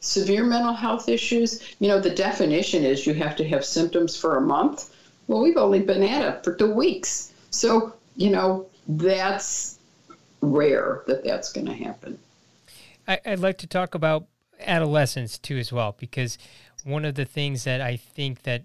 severe 0.00 0.44
mental 0.44 0.74
health 0.74 1.08
issues, 1.08 1.62
you 1.80 1.88
know, 1.88 2.00
the 2.00 2.10
definition 2.10 2.84
is 2.84 3.06
you 3.06 3.14
have 3.14 3.36
to 3.36 3.48
have 3.48 3.64
symptoms 3.64 4.16
for 4.16 4.36
a 4.36 4.40
month. 4.40 4.94
Well, 5.26 5.40
we've 5.40 5.56
only 5.56 5.80
been 5.80 6.02
at 6.02 6.22
it 6.22 6.44
for 6.44 6.54
two 6.54 6.72
weeks. 6.72 7.32
So, 7.50 7.94
you 8.16 8.30
know, 8.30 8.66
that's 8.86 9.77
rare 10.40 11.02
that 11.06 11.24
that's 11.24 11.52
going 11.52 11.66
to 11.66 11.74
happen. 11.74 12.18
I, 13.06 13.20
would 13.26 13.40
like 13.40 13.58
to 13.58 13.66
talk 13.66 13.94
about 13.94 14.26
adolescence 14.60 15.38
too 15.38 15.56
as 15.58 15.72
well, 15.72 15.96
because 15.98 16.38
one 16.84 17.04
of 17.04 17.14
the 17.14 17.24
things 17.24 17.64
that 17.64 17.80
I 17.80 17.96
think 17.96 18.42
that 18.42 18.64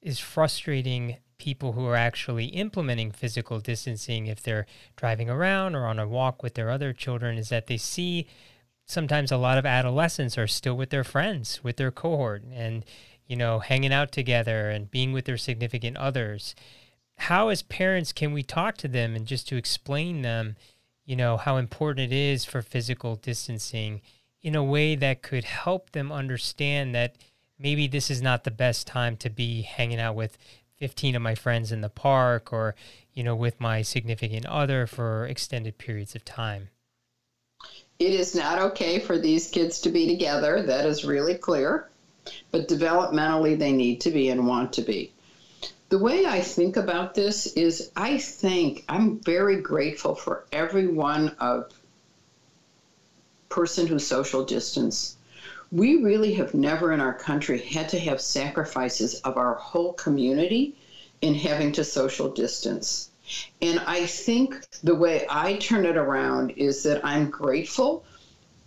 is 0.00 0.18
frustrating 0.18 1.16
people 1.38 1.72
who 1.72 1.86
are 1.86 1.96
actually 1.96 2.46
implementing 2.46 3.10
physical 3.10 3.60
distancing 3.60 4.26
if 4.26 4.42
they're 4.42 4.66
driving 4.96 5.28
around 5.28 5.74
or 5.74 5.86
on 5.86 5.98
a 5.98 6.08
walk 6.08 6.42
with 6.42 6.54
their 6.54 6.70
other 6.70 6.92
children 6.92 7.36
is 7.36 7.48
that 7.48 7.66
they 7.66 7.76
see 7.76 8.26
sometimes 8.86 9.32
a 9.32 9.36
lot 9.36 9.58
of 9.58 9.66
adolescents 9.66 10.38
are 10.38 10.46
still 10.46 10.76
with 10.76 10.90
their 10.90 11.04
friends, 11.04 11.62
with 11.62 11.76
their 11.76 11.90
cohort 11.90 12.42
and 12.52 12.84
you 13.26 13.36
know, 13.36 13.58
hanging 13.58 13.92
out 13.92 14.12
together 14.12 14.70
and 14.70 14.90
being 14.90 15.12
with 15.12 15.24
their 15.24 15.38
significant 15.38 15.96
others. 15.96 16.54
How 17.16 17.48
as 17.48 17.62
parents 17.62 18.12
can 18.12 18.32
we 18.32 18.42
talk 18.42 18.76
to 18.78 18.88
them 18.88 19.14
and 19.14 19.26
just 19.26 19.48
to 19.48 19.56
explain 19.56 20.22
them 20.22 20.56
you 21.04 21.16
know, 21.16 21.36
how 21.36 21.56
important 21.56 22.12
it 22.12 22.16
is 22.16 22.44
for 22.44 22.62
physical 22.62 23.16
distancing 23.16 24.00
in 24.42 24.54
a 24.54 24.64
way 24.64 24.94
that 24.94 25.22
could 25.22 25.44
help 25.44 25.90
them 25.90 26.12
understand 26.12 26.94
that 26.94 27.16
maybe 27.58 27.86
this 27.86 28.10
is 28.10 28.22
not 28.22 28.44
the 28.44 28.50
best 28.50 28.86
time 28.86 29.16
to 29.16 29.30
be 29.30 29.62
hanging 29.62 30.00
out 30.00 30.14
with 30.14 30.36
15 30.78 31.16
of 31.16 31.22
my 31.22 31.34
friends 31.34 31.72
in 31.72 31.80
the 31.80 31.88
park 31.88 32.52
or, 32.52 32.74
you 33.12 33.22
know, 33.22 33.34
with 33.34 33.60
my 33.60 33.82
significant 33.82 34.44
other 34.46 34.86
for 34.86 35.26
extended 35.26 35.78
periods 35.78 36.14
of 36.14 36.24
time. 36.24 36.68
It 37.98 38.12
is 38.12 38.34
not 38.34 38.58
okay 38.58 38.98
for 38.98 39.18
these 39.18 39.48
kids 39.48 39.80
to 39.82 39.88
be 39.88 40.08
together. 40.08 40.62
That 40.62 40.84
is 40.84 41.04
really 41.04 41.34
clear. 41.34 41.88
But 42.50 42.68
developmentally, 42.68 43.58
they 43.58 43.72
need 43.72 44.00
to 44.02 44.10
be 44.10 44.30
and 44.30 44.46
want 44.46 44.72
to 44.74 44.82
be 44.82 45.12
the 45.94 46.00
way 46.00 46.26
I 46.26 46.40
think 46.40 46.76
about 46.76 47.14
this 47.14 47.46
is 47.46 47.92
I 47.94 48.18
think 48.18 48.84
I'm 48.88 49.20
very 49.20 49.60
grateful 49.60 50.16
for 50.16 50.44
every 50.50 50.88
one 50.88 51.36
of 51.38 51.72
person 53.48 53.86
who 53.86 54.00
social 54.00 54.44
distance. 54.44 55.16
We 55.70 56.02
really 56.02 56.34
have 56.34 56.52
never 56.52 56.90
in 56.90 57.00
our 57.00 57.14
country 57.14 57.60
had 57.60 57.90
to 57.90 57.98
have 58.00 58.20
sacrifices 58.20 59.20
of 59.20 59.36
our 59.36 59.54
whole 59.54 59.92
community 59.92 60.74
in 61.20 61.32
having 61.36 61.70
to 61.74 61.84
social 61.84 62.28
distance. 62.28 63.10
And 63.62 63.78
I 63.78 64.06
think 64.06 64.66
the 64.82 64.96
way 64.96 65.24
I 65.30 65.58
turn 65.58 65.86
it 65.86 65.96
around 65.96 66.54
is 66.56 66.82
that 66.82 67.04
I'm 67.04 67.30
grateful 67.30 68.04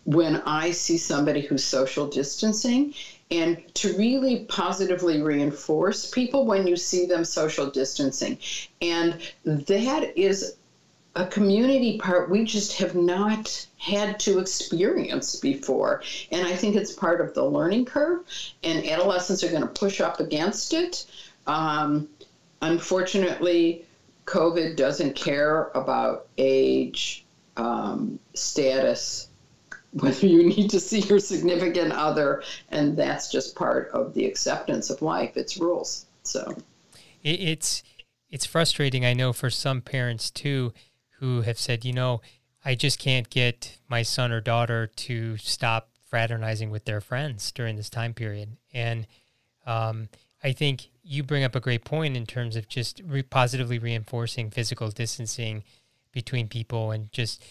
when 0.05 0.37
I 0.45 0.71
see 0.71 0.97
somebody 0.97 1.41
who's 1.41 1.65
social 1.65 2.07
distancing 2.07 2.93
and 3.29 3.61
to 3.75 3.97
really 3.97 4.45
positively 4.45 5.21
reinforce 5.21 6.09
people 6.09 6.45
when 6.45 6.65
you 6.65 6.75
see 6.75 7.05
them 7.05 7.25
social 7.25 7.69
distancing. 7.69 8.37
And 8.81 9.19
that 9.43 10.17
is 10.17 10.55
a 11.15 11.25
community 11.25 11.97
part 11.97 12.29
we 12.29 12.45
just 12.45 12.77
have 12.77 12.95
not 12.95 13.67
had 13.77 14.19
to 14.19 14.39
experience 14.39 15.35
before. 15.37 16.03
And 16.31 16.47
I 16.47 16.55
think 16.55 16.75
it's 16.75 16.93
part 16.93 17.21
of 17.21 17.33
the 17.33 17.43
learning 17.43 17.85
curve, 17.85 18.23
and 18.63 18.87
adolescents 18.87 19.43
are 19.43 19.49
going 19.49 19.61
to 19.61 19.67
push 19.67 19.99
up 19.99 20.19
against 20.19 20.73
it. 20.73 21.05
Um, 21.47 22.07
unfortunately, 22.61 23.85
COVID 24.25 24.75
doesn't 24.75 25.15
care 25.15 25.71
about 25.73 26.27
age, 26.37 27.25
um, 27.55 28.19
status, 28.35 29.29
whether 29.99 30.27
you 30.27 30.43
need 30.43 30.69
to 30.71 30.79
see 30.79 30.99
your 30.99 31.19
significant 31.19 31.91
other, 31.91 32.43
and 32.69 32.97
that's 32.97 33.31
just 33.31 33.55
part 33.55 33.89
of 33.93 34.13
the 34.13 34.25
acceptance 34.25 34.89
of 34.89 35.01
life. 35.01 35.35
It's 35.35 35.57
rules. 35.57 36.05
So 36.23 36.55
it's 37.23 37.83
it's 38.29 38.45
frustrating. 38.45 39.05
I 39.05 39.13
know 39.13 39.33
for 39.33 39.49
some 39.49 39.81
parents 39.81 40.29
too, 40.29 40.73
who 41.19 41.41
have 41.41 41.57
said, 41.57 41.85
you 41.85 41.93
know, 41.93 42.21
I 42.65 42.75
just 42.75 42.99
can't 42.99 43.29
get 43.29 43.77
my 43.87 44.03
son 44.03 44.31
or 44.31 44.41
daughter 44.41 44.87
to 44.87 45.37
stop 45.37 45.89
fraternizing 46.09 46.69
with 46.69 46.85
their 46.85 47.01
friends 47.01 47.51
during 47.51 47.75
this 47.75 47.89
time 47.89 48.13
period, 48.13 48.57
and 48.73 49.07
um, 49.65 50.09
I 50.43 50.51
think 50.53 50.89
you 51.03 51.23
bring 51.23 51.43
up 51.43 51.55
a 51.55 51.59
great 51.59 51.85
point 51.85 52.17
in 52.17 52.25
terms 52.25 52.55
of 52.55 52.67
just 52.67 53.01
re- 53.05 53.23
positively 53.23 53.79
reinforcing 53.79 54.49
physical 54.49 54.89
distancing 54.89 55.63
between 56.11 56.47
people 56.47 56.91
and 56.91 57.11
just 57.11 57.43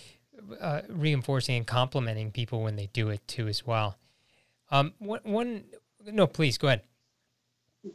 uh, 0.61 0.83
reinforcing 0.88 1.57
and 1.57 1.66
complimenting 1.66 2.31
people 2.31 2.62
when 2.62 2.76
they 2.76 2.88
do 2.93 3.09
it 3.09 3.26
too 3.26 3.49
as 3.49 3.66
well. 3.66 3.97
Um, 4.71 4.95
one, 4.99 5.21
one, 5.25 5.64
no, 6.05 6.26
please 6.26 6.59
go 6.59 6.69
ahead. 6.69 6.83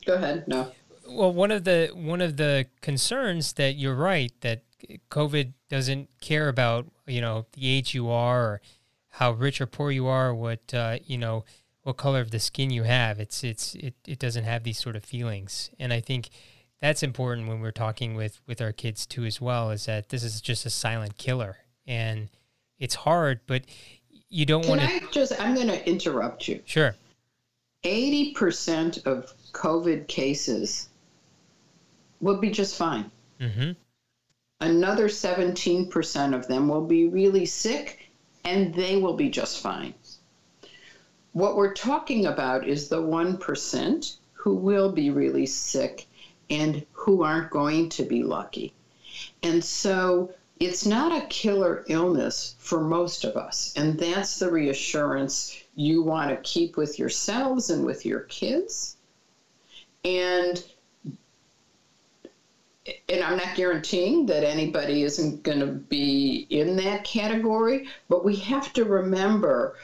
Go 0.06 0.16
ahead. 0.16 0.48
No. 0.48 0.72
Well, 1.08 1.34
one 1.34 1.52
of 1.52 1.64
the 1.66 1.92
one 1.94 2.22
of 2.22 2.38
the 2.38 2.68
concerns 2.82 3.54
that 3.54 3.76
you're 3.76 3.96
right 3.96 4.32
that 4.42 4.64
COVID 5.10 5.54
doesn't 5.70 6.10
care 6.22 6.48
about 6.48 6.86
you 7.08 7.22
know 7.22 7.46
the 7.54 7.68
age 7.68 7.94
you 7.94 8.10
are 8.10 8.44
or 8.44 8.62
how 9.12 9.32
rich 9.32 9.60
or 9.60 9.66
poor 9.66 9.92
you 9.92 10.08
are, 10.08 10.34
what 10.34 10.74
uh, 10.74 10.98
you 11.06 11.18
know, 11.18 11.44
what 11.84 11.98
color 11.98 12.22
of 12.22 12.32
the 12.32 12.40
skin 12.40 12.70
you 12.70 12.84
have. 12.84 13.20
It's 13.20 13.44
it's 13.44 13.76
it, 13.76 13.96
it 14.08 14.20
doesn't 14.20 14.46
have 14.46 14.64
these 14.64 14.80
sort 14.80 14.96
of 14.96 15.04
feelings, 15.04 15.70
and 15.80 15.92
I 15.92 16.00
think 16.00 16.30
that's 16.82 17.04
important 17.04 17.48
when 17.48 17.60
we're 17.60 17.72
talking 17.72 18.16
with 18.16 18.40
with 18.48 18.62
our 18.62 18.72
kids 18.72 19.06
too 19.06 19.26
as 19.26 19.42
well. 19.42 19.72
Is 19.72 19.86
that 19.86 20.10
this 20.10 20.24
is 20.24 20.42
just 20.42 20.66
a 20.66 20.70
silent 20.70 21.18
killer, 21.18 21.58
and 21.88 22.30
it's 22.80 22.96
hard, 22.96 23.40
but 23.48 23.64
you 24.30 24.46
don't 24.46 24.68
want 24.68 24.82
to. 24.82 24.88
I 24.88 25.02
just, 25.12 25.40
I'm 25.40 25.56
going 25.56 25.68
to 25.68 25.88
interrupt 25.88 26.48
you. 26.48 26.62
Sure. 26.66 26.96
80% 27.84 29.06
of 29.06 29.34
COVID 29.54 30.08
cases 30.08 30.90
will 32.20 32.38
be 32.38 32.52
just 32.52 32.78
fine. 32.78 33.12
Mm-hmm. 33.40 33.72
Another 34.60 35.08
17% 35.08 36.36
of 36.36 36.48
them 36.48 36.68
will 36.68 36.86
be 36.86 37.08
really 37.08 37.46
sick 37.46 38.12
and 38.46 38.74
they 38.74 38.98
will 38.98 39.16
be 39.16 39.30
just 39.30 39.60
fine. 39.60 39.94
What 41.34 41.56
we're 41.56 41.74
talking 41.74 42.26
about 42.26 42.68
is 42.68 42.88
the 42.88 43.02
1% 43.02 44.18
who 44.34 44.56
will 44.56 44.92
be 44.92 45.10
really 45.10 45.46
sick 45.46 46.08
and 46.50 46.86
who 46.92 47.24
aren't 47.24 47.50
going 47.50 47.90
to 47.90 48.04
be 48.04 48.24
lucky. 48.24 48.74
And 49.42 49.64
so 49.64 50.34
it's 50.62 50.86
not 50.86 51.12
a 51.12 51.26
killer 51.26 51.84
illness 51.88 52.56
for 52.60 52.82
most 52.82 53.26
of 53.26 53.36
us. 53.36 53.74
And 53.76 53.98
that's 53.98 54.38
the 54.38 54.52
reassurance 54.52 55.60
you 55.76 56.04
want 56.04 56.30
to 56.30 56.38
keep 56.38 56.78
with 56.78 57.00
yourselves 57.00 57.72
and 57.72 57.84
with 57.84 58.06
your 58.06 58.22
kids. 58.22 58.98
And 60.06 60.64
and 63.10 63.24
I'm 63.24 63.38
not 63.38 63.56
guaranteeing 63.56 64.26
that 64.28 64.44
anybody 64.44 65.04
isn't 65.04 65.44
going 65.44 65.60
to 65.60 65.68
be 65.68 66.48
in 66.50 66.76
that 66.78 67.04
category, 67.04 67.88
but 68.10 68.26
we 68.26 68.36
have 68.38 68.74
to 68.74 68.86
remember 68.86 69.78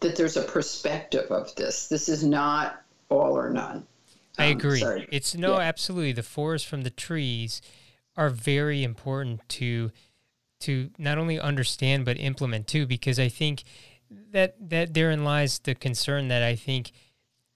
that 0.00 0.16
there's 0.16 0.36
a 0.36 0.42
perspective 0.42 1.30
of 1.30 1.54
this. 1.54 1.86
This 1.86 2.08
is 2.08 2.24
not 2.24 2.82
all 3.08 3.38
or 3.38 3.50
none. 3.50 3.86
I 4.36 4.46
um, 4.46 4.58
agree. 4.58 5.06
It's 5.12 5.36
no, 5.36 5.54
yeah. 5.54 5.64
absolutely. 5.64 6.12
The 6.12 6.24
forest 6.24 6.66
from 6.66 6.82
the 6.82 6.90
trees 6.90 7.62
are 8.16 8.30
very 8.30 8.82
important 8.82 9.40
to 9.48 9.90
to 10.60 10.90
not 10.96 11.18
only 11.18 11.40
understand 11.40 12.04
but 12.04 12.16
implement 12.18 12.68
too, 12.68 12.86
because 12.86 13.18
I 13.18 13.28
think 13.28 13.64
that 14.32 14.56
that 14.70 14.94
therein 14.94 15.24
lies 15.24 15.58
the 15.58 15.74
concern 15.74 16.28
that 16.28 16.42
I 16.42 16.54
think 16.56 16.92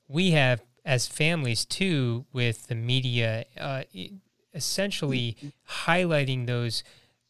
we 0.08 0.32
have 0.32 0.62
as 0.84 1.06
families 1.06 1.64
too 1.64 2.26
with 2.32 2.68
the 2.68 2.74
media, 2.74 3.44
uh, 3.58 3.82
essentially 4.54 5.36
highlighting 5.84 6.46
those 6.46 6.84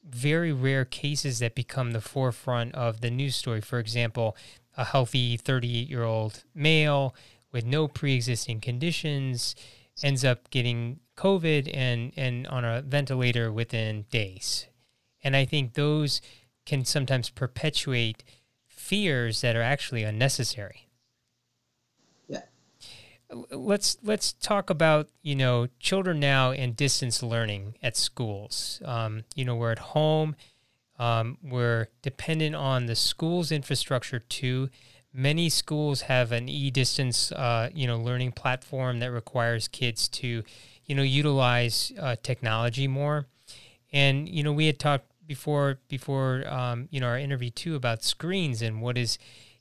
very 0.04 0.52
rare 0.52 0.84
cases 0.84 1.40
that 1.40 1.54
become 1.54 1.92
the 1.92 2.00
forefront 2.00 2.74
of 2.74 3.00
the 3.00 3.10
news 3.10 3.34
story. 3.34 3.60
For 3.60 3.78
example, 3.78 4.36
a 4.76 4.84
healthy 4.84 5.36
38 5.36 5.88
year 5.88 6.04
old 6.04 6.44
male 6.54 7.14
with 7.50 7.64
no 7.64 7.88
pre 7.88 8.14
existing 8.14 8.60
conditions 8.60 9.56
ends 10.02 10.24
up 10.24 10.50
getting 10.50 11.00
COVID 11.16 11.70
and, 11.72 12.12
and 12.16 12.46
on 12.48 12.64
a 12.64 12.82
ventilator 12.82 13.52
within 13.52 14.04
days. 14.10 14.66
And 15.24 15.34
I 15.34 15.44
think 15.44 15.74
those 15.74 16.20
can 16.64 16.84
sometimes 16.84 17.30
perpetuate 17.30 18.22
fears 18.66 19.40
that 19.40 19.56
are 19.56 19.62
actually 19.62 20.02
unnecessary. 20.02 20.88
Yeah. 22.28 22.42
Let's 23.50 23.96
let's 24.02 24.34
talk 24.34 24.70
about 24.70 25.08
you 25.22 25.34
know 25.34 25.66
children 25.80 26.20
now 26.20 26.52
and 26.52 26.76
distance 26.76 27.22
learning 27.22 27.76
at 27.82 27.96
schools. 27.96 28.80
Um, 28.84 29.24
you 29.34 29.44
know 29.44 29.56
we're 29.56 29.72
at 29.72 29.78
home. 29.78 30.36
Um, 30.98 31.38
we're 31.42 31.88
dependent 32.02 32.54
on 32.54 32.86
the 32.86 32.96
school's 32.96 33.52
infrastructure 33.52 34.18
too. 34.18 34.70
Many 35.12 35.48
schools 35.48 36.02
have 36.02 36.32
an 36.32 36.48
e-distance, 36.48 37.32
uh, 37.32 37.70
you 37.74 37.86
know, 37.86 37.98
learning 37.98 38.32
platform 38.32 39.00
that 39.00 39.10
requires 39.10 39.68
kids 39.68 40.08
to, 40.08 40.42
you 40.86 40.94
know, 40.94 41.02
utilize 41.02 41.92
uh, 42.00 42.16
technology 42.22 42.88
more. 42.88 43.26
And 43.92 44.28
you 44.28 44.42
know, 44.42 44.52
we 44.52 44.66
had 44.66 44.78
talked 44.78 45.06
before 45.26 45.80
before 45.88 46.44
um, 46.48 46.88
you 46.90 47.00
know 47.00 47.08
our 47.08 47.18
interview 47.18 47.50
too 47.50 47.74
about 47.74 48.02
screens 48.02 48.62
and 48.62 48.80
what 48.80 48.96
is, 48.96 49.18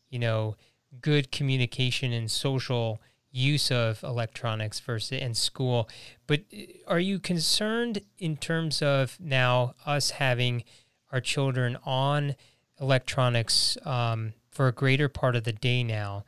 you 0.09 0.19
know, 0.19 0.55
good 1.01 1.31
communication 1.31 2.13
and 2.13 2.29
social 2.29 3.01
use 3.31 3.69
of 3.69 4.01
electronics 4.03 4.79
versus 4.79 5.19
in 5.19 5.33
school. 5.33 5.89
But 6.25 6.41
uh, 6.53 6.61
are 6.87 6.99
you 6.99 7.19
concerned 7.19 8.01
in 8.17 8.37
terms 8.37 8.81
of 8.81 9.17
now 9.19 9.75
us 9.85 10.11
having 10.11 10.63
our 11.11 11.19
children 11.19 11.77
on 11.85 12.35
electronics 12.79 13.77
um, 13.85 14.33
for 14.49 14.67
a 14.67 14.71
greater 14.71 15.09
part 15.09 15.35
of 15.35 15.43
the 15.43 15.51
day 15.51 15.83
now, 15.83 16.23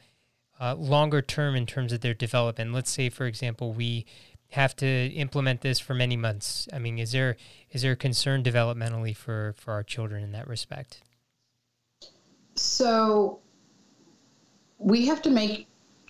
uh, 0.60 0.76
longer 0.76 1.22
term 1.22 1.56
in 1.56 1.66
terms 1.66 1.94
of 1.94 2.02
their 2.02 2.14
development? 2.14 2.74
Let's 2.74 2.92
say, 2.92 3.10
for 3.10 3.26
example, 3.26 3.72
we 3.72 4.06
have 4.50 4.76
to 4.78 5.08
implement 5.08 5.62
this 5.62 5.80
for 5.80 5.94
many 5.94 6.16
months. 6.16 6.68
I 6.72 6.80
mean, 6.80 7.00
is 7.00 7.12
there 7.12 7.38
is 7.72 7.82
there 7.82 7.96
concern 7.96 8.44
developmentally 8.44 9.16
for 9.16 9.54
for 9.58 9.74
our 9.74 9.84
children 9.84 10.24
in 10.24 10.32
that 10.32 10.48
respect? 10.48 11.02
So 12.56 13.40
we 14.80 15.06
have 15.08 15.22
to 15.24 15.30
make 15.30 15.68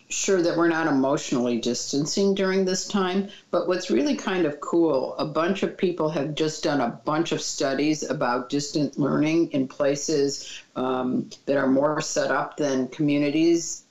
sure 0.10 0.42
that 0.42 0.56
we're 0.56 0.70
not 0.70 0.88
emotionally 0.88 1.60
distancing 1.60 2.34
during 2.34 2.64
this 2.64 2.88
time. 2.88 3.30
But 3.52 3.68
what's 3.68 3.90
really 3.90 4.16
kind 4.16 4.46
of 4.46 4.60
cool, 4.62 5.16
a 5.18 5.26
bunch 5.26 5.64
of 5.64 5.78
people 5.78 6.10
have 6.10 6.34
just 6.34 6.64
done 6.64 6.80
a 6.80 6.90
bunch 6.90 7.34
of 7.34 7.42
studies 7.42 8.10
about 8.10 8.50
distant 8.50 8.98
learning 8.98 9.52
in 9.52 9.68
places 9.68 10.62
um, 10.76 11.30
that 11.46 11.58
are 11.58 11.68
more 11.68 12.00
set 12.00 12.32
up 12.32 12.56
than 12.56 12.88
communities 12.88 13.84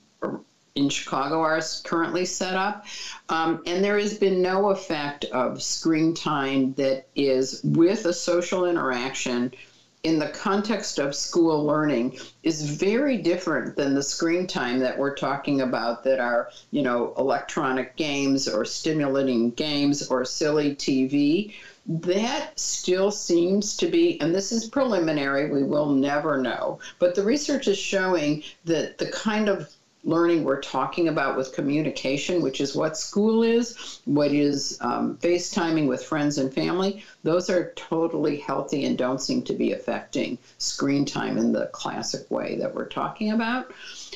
in 0.77 0.89
Chicago 0.89 1.41
are 1.41 1.61
currently 1.83 2.25
set 2.25 2.55
up. 2.55 2.85
Um, 3.29 3.63
and 3.65 3.83
there 3.83 3.97
has 3.97 4.17
been 4.17 4.41
no 4.41 4.69
effect 4.69 5.25
of 5.25 5.61
screen 5.61 6.13
time 6.13 6.73
that 6.73 7.07
is 7.15 7.61
with 7.63 8.05
a 8.05 8.13
social 8.13 8.65
interaction 8.65 9.51
in 10.03 10.19
the 10.19 10.29
context 10.29 10.99
of 10.99 11.15
school 11.15 11.65
learning 11.65 12.17
is 12.43 12.77
very 12.77 13.17
different 13.17 13.75
than 13.75 13.95
the 13.95 14.01
screen 14.03 14.47
time 14.47 14.79
that 14.79 14.97
we're 14.97 15.15
talking 15.15 15.59
about 15.59 16.03
that 16.03 16.19
are, 16.19 16.49
you 16.71 16.81
know, 16.81 17.13
electronic 17.17 17.95
games 17.97 18.47
or 18.47 18.63
stimulating 18.63 19.51
games 19.51 20.07
or 20.07 20.23
silly 20.23 20.75
TV. 20.75 21.51
That 21.87 22.57
still 22.57 23.11
seems 23.11 23.75
to 23.77 23.87
be, 23.87 24.21
and 24.21 24.33
this 24.33 24.51
is 24.51 24.69
preliminary, 24.69 25.49
we 25.49 25.63
will 25.63 25.89
never 25.89 26.37
know, 26.37 26.79
but 26.99 27.15
the 27.15 27.23
research 27.23 27.67
is 27.67 27.77
showing 27.77 28.43
that 28.65 28.99
the 28.99 29.07
kind 29.07 29.49
of 29.49 29.69
learning 30.07 30.45
we're 30.45 30.61
talking 30.61 31.09
about 31.09 31.35
with 31.35 31.53
communication, 31.53 32.41
which 32.41 32.61
is 32.61 32.73
what 32.73 32.97
school 32.97 33.43
is, 33.43 33.99
what 34.05 34.31
is 34.31 34.77
um, 34.81 35.17
FaceTiming 35.17 35.87
with 35.87 36.03
friends 36.03 36.37
and 36.37 36.51
family, 36.51 37.03
those 37.23 37.49
are 37.49 37.73
totally 37.75 38.37
healthy 38.37 38.85
and 38.85 38.97
don't 38.97 39.21
seem 39.21 39.43
to 39.43 39.53
be 39.53 39.73
affecting 39.73 40.37
screen 40.57 41.05
time 41.05 41.37
in 41.37 41.51
the 41.51 41.67
classic 41.67 42.29
way 42.31 42.55
that 42.55 42.73
we're 42.73 42.87
talking 42.87 43.31
about. 43.31 43.71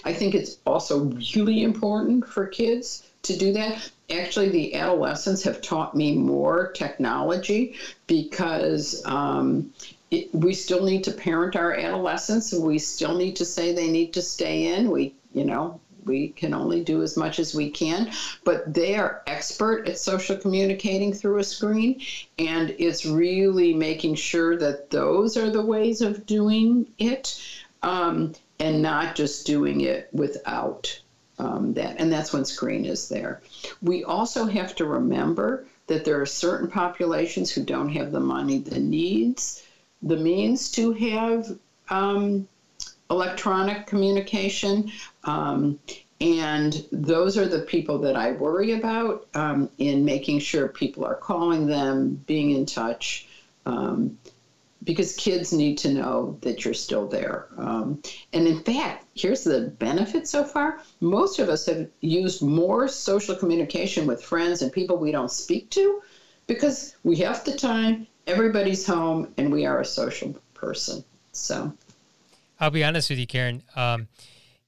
I 0.05 0.13
think 0.13 0.33
it's 0.33 0.57
also 0.65 1.11
really 1.35 1.61
important 1.61 2.25
for 2.25 2.47
kids 2.47 3.03
to 3.23 3.37
do 3.37 3.51
that. 3.53 3.91
Actually, 4.09 4.49
the 4.49 4.75
adolescents 4.75 5.43
have 5.43 5.61
taught 5.61 5.95
me 5.95 6.15
more 6.15 6.71
technology 6.71 7.75
because 8.07 9.01
um, 9.05 9.71
it, 10.09 10.33
we 10.33 10.53
still 10.53 10.85
need 10.85 11.03
to 11.03 11.11
parent 11.11 11.55
our 11.55 11.73
adolescents. 11.73 12.53
And 12.53 12.63
we 12.63 12.79
still 12.79 13.17
need 13.17 13.35
to 13.37 13.45
say 13.45 13.73
they 13.73 13.91
need 13.91 14.13
to 14.13 14.21
stay 14.21 14.75
in. 14.75 14.89
We 14.89 15.13
you 15.33 15.45
know, 15.45 15.79
we 16.05 16.29
can 16.29 16.53
only 16.53 16.83
do 16.83 17.01
as 17.01 17.15
much 17.15 17.39
as 17.39 17.53
we 17.53 17.69
can, 17.69 18.11
but 18.43 18.73
they 18.73 18.95
are 18.95 19.21
expert 19.27 19.87
at 19.87 19.97
social 19.97 20.35
communicating 20.35 21.13
through 21.13 21.37
a 21.37 21.43
screen, 21.43 22.01
and 22.39 22.75
it's 22.79 23.05
really 23.05 23.73
making 23.73 24.15
sure 24.15 24.57
that 24.57 24.89
those 24.89 25.37
are 25.37 25.49
the 25.49 25.65
ways 25.65 26.01
of 26.01 26.25
doing 26.25 26.87
it, 26.97 27.39
um, 27.83 28.33
and 28.59 28.81
not 28.81 29.15
just 29.15 29.45
doing 29.45 29.81
it 29.81 30.09
without 30.11 31.01
um, 31.39 31.73
that. 31.73 31.99
And 31.99 32.11
that's 32.11 32.33
when 32.33 32.45
screen 32.45 32.85
is 32.85 33.09
there. 33.09 33.41
We 33.81 34.03
also 34.03 34.45
have 34.45 34.75
to 34.75 34.85
remember 34.85 35.65
that 35.87 36.05
there 36.05 36.21
are 36.21 36.25
certain 36.25 36.69
populations 36.69 37.51
who 37.51 37.63
don't 37.63 37.89
have 37.89 38.11
the 38.11 38.19
money, 38.19 38.59
the 38.59 38.79
needs, 38.79 39.63
the 40.01 40.17
means 40.17 40.71
to 40.71 40.93
have. 40.93 41.47
Um, 41.89 42.47
electronic 43.11 43.85
communication. 43.85 44.91
Um, 45.25 45.79
and 46.19 46.85
those 46.91 47.37
are 47.37 47.47
the 47.47 47.61
people 47.61 47.99
that 47.99 48.15
I 48.15 48.31
worry 48.31 48.73
about 48.73 49.27
um, 49.33 49.69
in 49.77 50.05
making 50.05 50.39
sure 50.39 50.67
people 50.67 51.03
are 51.05 51.15
calling 51.15 51.67
them, 51.67 52.23
being 52.25 52.51
in 52.51 52.65
touch, 52.65 53.27
um, 53.65 54.17
because 54.83 55.15
kids 55.15 55.51
need 55.53 55.77
to 55.79 55.93
know 55.93 56.37
that 56.41 56.63
you're 56.63 56.73
still 56.73 57.07
there. 57.07 57.47
Um, 57.57 58.01
and 58.33 58.47
in 58.47 58.63
fact, 58.63 59.05
here's 59.13 59.43
the 59.43 59.73
benefit 59.79 60.27
so 60.27 60.43
far 60.43 60.79
most 61.01 61.39
of 61.39 61.49
us 61.49 61.65
have 61.67 61.87
used 61.99 62.41
more 62.41 62.87
social 62.87 63.35
communication 63.35 64.07
with 64.07 64.23
friends 64.23 64.61
and 64.61 64.71
people 64.71 64.97
we 64.97 65.11
don't 65.11 65.31
speak 65.31 65.69
to 65.71 66.01
because 66.47 66.95
we 67.03 67.17
have 67.17 67.43
the 67.43 67.55
time, 67.55 68.07
everybody's 68.25 68.85
home, 68.85 69.33
and 69.37 69.51
we 69.51 69.65
are 69.65 69.79
a 69.79 69.85
social 69.85 70.35
person. 70.53 71.03
So 71.31 71.73
I'll 72.61 72.69
be 72.69 72.83
honest 72.83 73.09
with 73.09 73.19
you, 73.19 73.27
Karen. 73.27 73.63
Um, 73.75 74.07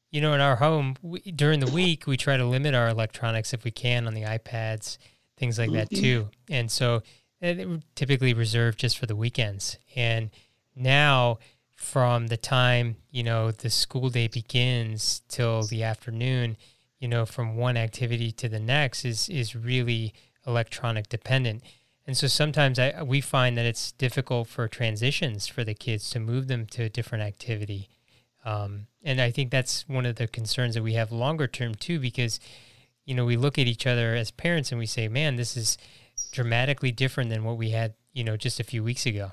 you 0.10 0.20
know, 0.20 0.34
in 0.34 0.42
our 0.42 0.56
home 0.58 0.96
we, 1.02 1.20
during 1.20 1.60
the 1.60 1.72
week, 1.72 2.08
we 2.08 2.18
try 2.18 2.36
to 2.36 2.46
limit 2.46 2.74
our 2.74 2.90
electronics 2.90 3.54
if 3.54 3.64
we 3.64 3.72
can 3.72 4.08
on 4.08 4.16
the 4.16 4.24
iPads, 4.24 4.98
things 5.38 5.58
like 5.60 5.72
that 5.72 5.90
too. 5.92 6.30
And 6.50 6.70
so 6.70 7.04
they 7.40 7.66
were 7.66 7.80
typically 7.96 8.34
reserved 8.34 8.80
just 8.80 8.98
for 8.98 9.06
the 9.06 9.16
weekends. 9.16 9.78
And 9.96 10.32
now, 10.76 11.38
from 11.76 12.28
the 12.28 12.38
time 12.38 12.96
you 13.12 13.24
know 13.24 13.52
the 13.52 13.70
school 13.70 14.10
day 14.10 14.28
begins 14.28 15.22
till 15.28 15.64
the 15.64 15.84
afternoon, 15.84 16.58
you 17.00 17.08
know, 17.08 17.26
from 17.26 17.58
one 17.58 17.78
activity 17.78 18.32
to 18.32 18.50
the 18.50 18.60
next 18.60 19.06
is 19.06 19.30
is 19.30 19.56
really 19.56 20.14
electronic 20.48 21.10
dependent. 21.10 21.64
And 22.06 22.18
so 22.18 22.28
sometimes 22.28 22.80
I, 22.80 23.02
we 23.04 23.22
find 23.22 23.58
that 23.58 23.66
it's 23.66 23.94
difficult 23.94 24.48
for 24.48 24.68
transitions 24.68 25.48
for 25.48 25.64
the 25.64 25.74
kids 25.74 26.10
to 26.10 26.20
move 26.20 26.48
them 26.48 26.66
to 26.68 26.84
a 26.84 26.90
different 26.90 27.24
activity. 27.24 27.90
Um, 28.46 28.88
and 29.04 29.22
I 29.22 29.32
think 29.32 29.52
that's 29.52 29.88
one 29.88 30.06
of 30.06 30.18
the 30.18 30.28
concerns 30.28 30.76
that 30.76 30.84
we 30.84 30.94
have 30.94 31.12
longer 31.12 31.48
term 31.48 31.76
too, 31.76 32.00
because, 32.00 32.42
you 33.06 33.16
know, 33.16 33.24
we 33.24 33.38
look 33.38 33.58
at 33.58 33.68
each 33.68 33.88
other 33.88 34.16
as 34.16 34.32
parents 34.32 34.72
and 34.72 34.80
we 34.80 34.86
say, 34.86 35.08
man, 35.08 35.38
this 35.38 35.56
is 35.56 35.78
dramatically 36.32 36.92
different 36.92 37.30
than 37.30 37.46
what 37.46 37.58
we 37.58 37.70
had, 37.70 37.94
you 38.12 38.24
know, 38.24 38.36
just 38.36 38.60
a 38.60 38.64
few 38.66 38.84
weeks 38.84 39.06
ago. 39.06 39.32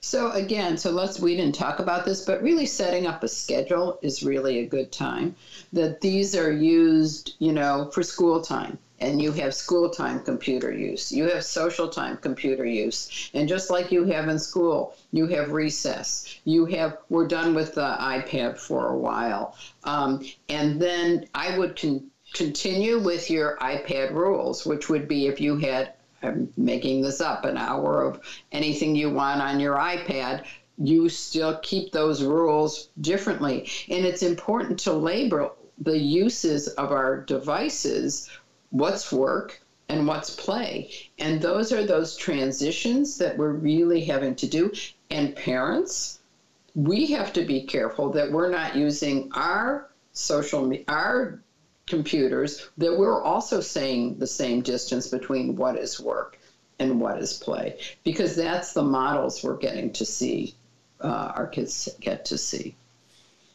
So 0.00 0.30
again, 0.32 0.76
so 0.76 0.90
let's 0.90 1.18
we 1.18 1.34
didn't 1.34 1.54
talk 1.54 1.78
about 1.78 2.04
this, 2.04 2.26
but 2.26 2.42
really 2.42 2.66
setting 2.66 3.06
up 3.06 3.22
a 3.22 3.28
schedule 3.28 3.98
is 4.02 4.22
really 4.22 4.58
a 4.58 4.66
good 4.66 4.92
time. 4.92 5.34
That 5.72 6.02
these 6.02 6.36
are 6.36 6.52
used, 6.52 7.36
you 7.38 7.52
know, 7.52 7.90
for 7.94 8.02
school 8.02 8.42
time. 8.42 8.78
And 9.00 9.20
you 9.20 9.32
have 9.32 9.54
school 9.54 9.90
time 9.90 10.20
computer 10.20 10.72
use. 10.72 11.10
You 11.10 11.28
have 11.28 11.44
social 11.44 11.88
time 11.88 12.16
computer 12.16 12.64
use. 12.64 13.30
And 13.34 13.48
just 13.48 13.70
like 13.70 13.90
you 13.90 14.04
have 14.04 14.28
in 14.28 14.38
school, 14.38 14.96
you 15.12 15.26
have 15.26 15.50
recess. 15.50 16.38
You 16.44 16.64
have, 16.66 16.98
we're 17.08 17.26
done 17.26 17.54
with 17.54 17.74
the 17.74 17.96
iPad 18.00 18.58
for 18.58 18.88
a 18.88 18.96
while. 18.96 19.56
Um, 19.82 20.24
and 20.48 20.80
then 20.80 21.26
I 21.34 21.58
would 21.58 21.78
con- 21.78 22.10
continue 22.32 23.00
with 23.00 23.30
your 23.30 23.56
iPad 23.60 24.12
rules, 24.12 24.64
which 24.64 24.88
would 24.88 25.08
be 25.08 25.26
if 25.26 25.40
you 25.40 25.56
had 25.56 25.94
I'm 26.24 26.52
making 26.56 27.02
this 27.02 27.20
up, 27.20 27.44
an 27.44 27.56
hour 27.56 28.02
of 28.02 28.20
anything 28.50 28.96
you 28.96 29.10
want 29.10 29.40
on 29.40 29.60
your 29.60 29.76
iPad, 29.76 30.44
you 30.78 31.08
still 31.08 31.58
keep 31.62 31.92
those 31.92 32.22
rules 32.22 32.88
differently. 33.00 33.68
And 33.88 34.04
it's 34.04 34.22
important 34.22 34.78
to 34.80 34.92
label 34.92 35.54
the 35.78 35.98
uses 35.98 36.68
of 36.68 36.92
our 36.92 37.20
devices 37.20 38.30
what's 38.74 39.12
work 39.12 39.60
and 39.88 40.06
what's 40.06 40.34
play. 40.34 40.90
And 41.18 41.40
those 41.40 41.72
are 41.72 41.86
those 41.86 42.16
transitions 42.16 43.18
that 43.18 43.38
we're 43.38 43.52
really 43.52 44.04
having 44.04 44.34
to 44.36 44.48
do. 44.48 44.72
And 45.10 45.36
parents, 45.36 46.18
we 46.74 47.06
have 47.06 47.32
to 47.34 47.44
be 47.44 47.62
careful 47.62 48.10
that 48.10 48.32
we're 48.32 48.50
not 48.50 48.74
using 48.74 49.30
our 49.32 49.90
social 50.12 50.72
our 50.88 51.40
computers 51.86 52.68
that 52.78 52.96
we're 52.98 53.22
also 53.22 53.60
saying 53.60 54.18
the 54.18 54.26
same 54.26 54.60
distance 54.62 55.08
between 55.08 55.54
what 55.54 55.76
is 55.76 56.00
work 56.00 56.38
and 56.78 57.00
what 57.00 57.18
is 57.18 57.34
play 57.34 57.78
because 58.04 58.34
that's 58.34 58.72
the 58.72 58.82
models 58.82 59.42
we're 59.42 59.56
getting 59.56 59.92
to 59.92 60.04
see 60.04 60.54
uh, 61.00 61.32
our 61.34 61.46
kids 61.46 61.88
get 62.00 62.24
to 62.24 62.38
see 62.38 62.74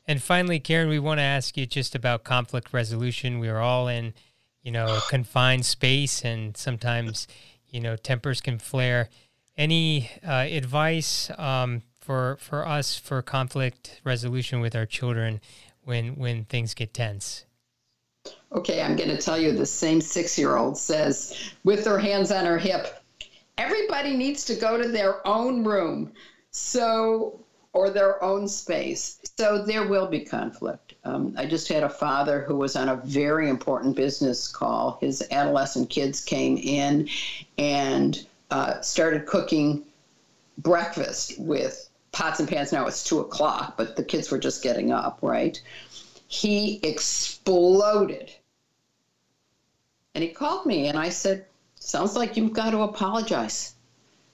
and 0.06 0.22
finally 0.22 0.60
karen 0.60 0.90
we 0.90 1.00
want 1.00 1.18
to 1.18 1.24
ask 1.24 1.58
you 1.58 1.66
just 1.66 1.96
about 1.96 2.24
conflict 2.24 2.72
resolution 2.72 3.40
we 3.40 3.48
are 3.48 3.60
all 3.60 3.88
in 3.88 4.14
you 4.64 4.72
know 4.72 5.00
confined 5.10 5.66
space 5.66 6.24
and 6.24 6.56
sometimes 6.56 7.28
you 7.70 7.80
know 7.80 7.96
tempers 7.96 8.42
can 8.42 8.60
flare 8.60 9.10
any 9.58 10.10
uh, 10.28 10.46
advice 10.50 11.32
um, 11.38 11.82
for 12.00 12.38
for 12.38 12.68
us 12.68 12.98
for 12.98 13.22
conflict 13.22 14.02
resolution 14.04 14.60
with 14.62 14.76
our 14.76 14.86
children 14.86 15.40
when 15.84 16.16
when 16.16 16.46
things 16.46 16.74
get 16.74 16.94
tense 16.94 17.46
Okay, 18.52 18.82
I'm 18.82 18.96
going 18.96 19.10
to 19.10 19.18
tell 19.18 19.40
you 19.40 19.52
the 19.52 19.66
same 19.66 20.02
six 20.02 20.38
year 20.38 20.58
old 20.58 20.78
says, 20.78 21.52
with 21.64 21.86
her 21.86 22.00
hands 22.00 22.32
on 22.32 22.46
her 22.46 22.58
hip, 22.58 23.04
everybody 23.58 24.16
needs 24.16 24.44
to 24.46 24.56
go 24.56 24.82
to 24.82 24.88
their 24.88 25.26
own 25.28 25.64
room. 25.64 26.12
So, 26.52 27.46
or 27.74 27.90
their 27.90 28.22
own 28.24 28.48
space. 28.48 29.20
So 29.38 29.64
there 29.64 29.88
will 29.88 30.08
be 30.08 30.22
conflict. 30.22 30.96
Um, 31.04 31.34
I 31.38 31.46
just 31.46 31.68
had 31.68 31.84
a 31.84 31.90
father 31.90 32.42
who 32.42 32.56
was 32.56 32.76
on 32.76 32.90
a 32.90 32.96
very 32.98 33.50
important 33.50 33.96
business 33.96 34.48
call. 34.48 34.98
His 35.02 35.26
adolescent 35.32 35.90
kids 35.90 36.24
came 36.24 36.58
in 36.58 37.10
and 37.58 38.26
uh, 38.50 38.82
started 38.82 39.26
cooking 39.26 39.86
breakfast 40.58 41.40
with 41.40 41.90
pots 42.12 42.40
and 42.40 42.50
pans. 42.50 42.72
Now 42.72 42.88
it's 42.88 43.04
two 43.04 43.20
o'clock, 43.20 43.76
but 43.78 43.96
the 43.96 44.04
kids 44.04 44.32
were 44.32 44.40
just 44.40 44.64
getting 44.64 44.92
up, 44.92 45.20
right? 45.22 45.62
He 46.28 46.80
exploded 46.84 48.32
and 50.16 50.24
he 50.24 50.30
called 50.30 50.66
me 50.66 50.88
and 50.88 50.98
I 50.98 51.10
said, 51.10 51.46
Sounds 51.76 52.16
like 52.16 52.36
you've 52.36 52.52
got 52.52 52.72
to 52.72 52.82
apologize. 52.82 53.74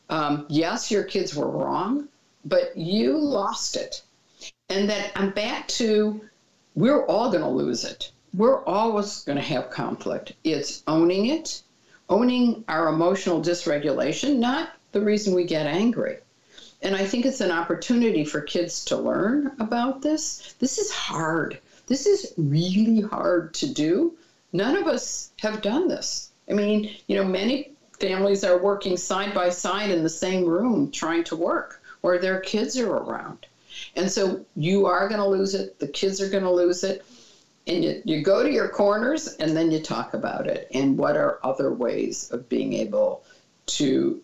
Um, 0.10 0.48
yes, 0.50 0.90
your 0.90 1.04
kids 1.04 1.36
were 1.36 1.48
wrong, 1.48 2.08
but 2.46 2.76
you 2.78 3.18
lost 3.18 3.76
it. 3.76 4.02
And 4.70 4.90
that 4.90 5.12
I'm 5.16 5.32
back 5.32 5.68
to 5.80 6.22
we're 6.76 7.06
all 7.06 7.30
going 7.30 7.44
to 7.44 7.50
lose 7.50 7.84
it. 7.84 8.12
We're 8.34 8.64
always 8.66 9.24
going 9.24 9.38
to 9.38 9.44
have 9.44 9.70
conflict. 9.70 10.34
It's 10.44 10.84
owning 10.88 11.28
it, 11.28 11.62
owning 12.10 12.64
our 12.68 12.90
emotional 12.90 13.42
dysregulation, 13.42 14.38
not 14.38 14.70
the 14.92 15.02
reason 15.02 15.34
we 15.34 15.46
get 15.46 15.68
angry. 15.68 16.18
And 16.82 16.96
I 16.96 17.06
think 17.06 17.26
it's 17.26 17.42
an 17.42 17.52
opportunity 17.52 18.26
for 18.26 18.42
kids 18.42 18.86
to 18.86 18.98
learn 18.98 19.56
about 19.60 20.02
this. 20.02 20.56
This 20.60 20.78
is 20.78 20.92
hard. 20.92 21.60
This 21.88 22.06
is 22.06 22.34
really 22.38 23.02
hard 23.02 23.54
to 23.56 23.74
do 23.74 24.18
None 24.56 24.78
of 24.78 24.88
us 24.88 25.32
have 25.40 25.62
done 25.62 25.90
this. 25.90 26.32
I 26.50 26.54
mean, 26.54 26.90
you 27.08 27.18
know, 27.18 27.26
many 27.26 27.72
families 28.00 28.46
are 28.46 28.58
working 28.58 28.96
side 28.96 29.34
by 29.34 29.50
side 29.50 29.92
in 29.92 30.02
the 30.02 30.08
same 30.08 30.46
room 30.46 30.92
trying 30.92 31.26
to 31.26 31.36
work 31.36 31.82
or 32.06 32.20
their 32.20 32.40
kids 32.40 32.78
are 32.78 32.98
around. 32.98 33.48
And 33.96 34.12
so 34.12 34.46
you 34.56 34.86
are 34.86 35.10
going 35.10 35.20
to 35.20 35.28
lose 35.28 35.56
it, 35.56 35.80
the 35.80 35.88
kids 35.88 36.22
are 36.22 36.30
going 36.30 36.44
to 36.44 36.52
lose 36.52 36.84
it. 36.84 37.04
And 37.66 37.84
you, 37.84 38.02
you 38.06 38.22
go 38.22 38.44
to 38.44 38.52
your 38.52 38.70
corners 38.70 39.28
and 39.40 39.58
then 39.58 39.72
you 39.72 39.82
talk 39.82 40.14
about 40.14 40.46
it 40.46 40.68
and 40.72 41.00
what 41.00 41.18
are 41.18 41.40
other 41.42 41.74
ways 41.74 42.30
of 42.30 42.48
being 42.48 42.74
able 42.74 43.24
to 43.78 44.22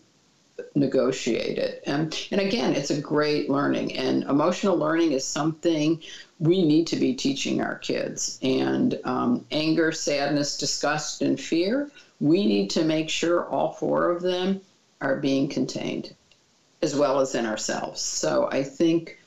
negotiate 0.76 1.58
it. 1.58 1.82
And, 1.84 2.16
and 2.30 2.40
again, 2.40 2.72
it's 2.74 2.92
a 2.92 3.00
great 3.00 3.50
learning. 3.50 3.96
And 3.96 4.22
emotional 4.22 4.76
learning 4.76 5.10
is 5.10 5.26
something 5.26 6.00
we 6.38 6.64
need 6.64 6.86
to 6.88 6.96
be 6.96 7.14
teaching 7.14 7.60
our 7.60 7.78
kids. 7.78 8.38
And 8.42 9.00
um, 9.02 9.44
anger, 9.50 9.90
sadness, 9.90 10.56
disgust, 10.56 11.20
and 11.20 11.38
fear, 11.38 11.90
we 12.20 12.46
need 12.46 12.70
to 12.70 12.84
make 12.84 13.10
sure 13.10 13.44
all 13.48 13.72
four 13.72 14.12
of 14.12 14.22
them 14.22 14.60
are 15.00 15.16
being 15.16 15.48
contained 15.48 16.14
as 16.82 16.96
well 16.96 17.20
as 17.20 17.34
in 17.34 17.46
ourselves. 17.46 18.00
So 18.00 18.48
I 18.50 18.62
think, 18.64 19.18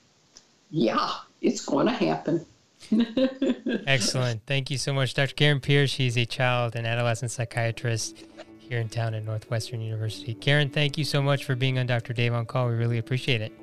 yeah, 0.69 1.11
it's 1.41 1.65
going 1.65 1.87
to 1.87 1.93
happen. 1.93 2.45
Excellent. 3.87 4.41
Thank 4.45 4.69
you 4.69 4.77
so 4.77 4.93
much, 4.93 5.13
Dr. 5.13 5.33
Karen 5.33 5.59
Pierce. 5.59 5.89
She's 5.89 6.17
a 6.17 6.25
child 6.25 6.75
and 6.75 6.85
adolescent 6.85 7.31
psychiatrist 7.31 8.25
here 8.59 8.79
in 8.79 8.89
town 8.89 9.13
at 9.13 9.23
Northwestern 9.23 9.81
University. 9.81 10.33
Karen, 10.33 10.69
thank 10.69 10.97
you 10.97 11.03
so 11.03 11.21
much 11.21 11.45
for 11.45 11.55
being 11.55 11.79
on 11.79 11.87
Dr. 11.87 12.13
Dave 12.13 12.33
on 12.33 12.45
Call. 12.45 12.67
We 12.67 12.75
really 12.75 12.97
appreciate 12.97 13.41
it. 13.41 13.53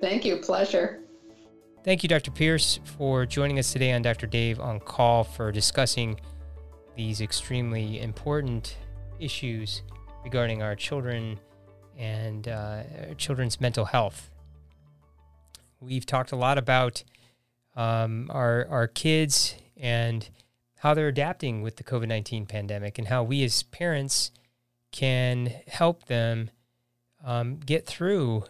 Thank 0.00 0.24
you. 0.24 0.36
Pleasure. 0.36 1.00
Thank 1.82 2.02
you, 2.02 2.08
Dr. 2.08 2.30
Pierce, 2.30 2.80
for 2.96 3.26
joining 3.26 3.58
us 3.58 3.72
today 3.72 3.92
on 3.92 4.02
Dr. 4.02 4.26
Dave 4.26 4.60
on 4.60 4.80
Call 4.80 5.24
for 5.24 5.52
discussing 5.52 6.18
these 6.96 7.20
extremely 7.20 8.00
important 8.00 8.76
issues 9.18 9.82
regarding 10.22 10.62
our 10.62 10.74
children 10.74 11.38
and 11.98 12.48
uh, 12.48 12.82
children's 13.16 13.60
mental 13.60 13.86
health. 13.86 14.30
We've 15.80 16.06
talked 16.06 16.32
a 16.32 16.36
lot 16.36 16.58
about 16.58 17.04
um, 17.76 18.30
our, 18.30 18.66
our 18.68 18.86
kids 18.86 19.56
and 19.76 20.28
how 20.76 20.94
they're 20.94 21.08
adapting 21.08 21.62
with 21.62 21.76
the 21.76 21.84
COVID 21.84 22.08
19 22.08 22.46
pandemic 22.46 22.98
and 22.98 23.08
how 23.08 23.22
we 23.22 23.42
as 23.44 23.62
parents 23.64 24.30
can 24.92 25.52
help 25.66 26.06
them 26.06 26.50
um, 27.24 27.58
get 27.58 27.86
through 27.86 28.44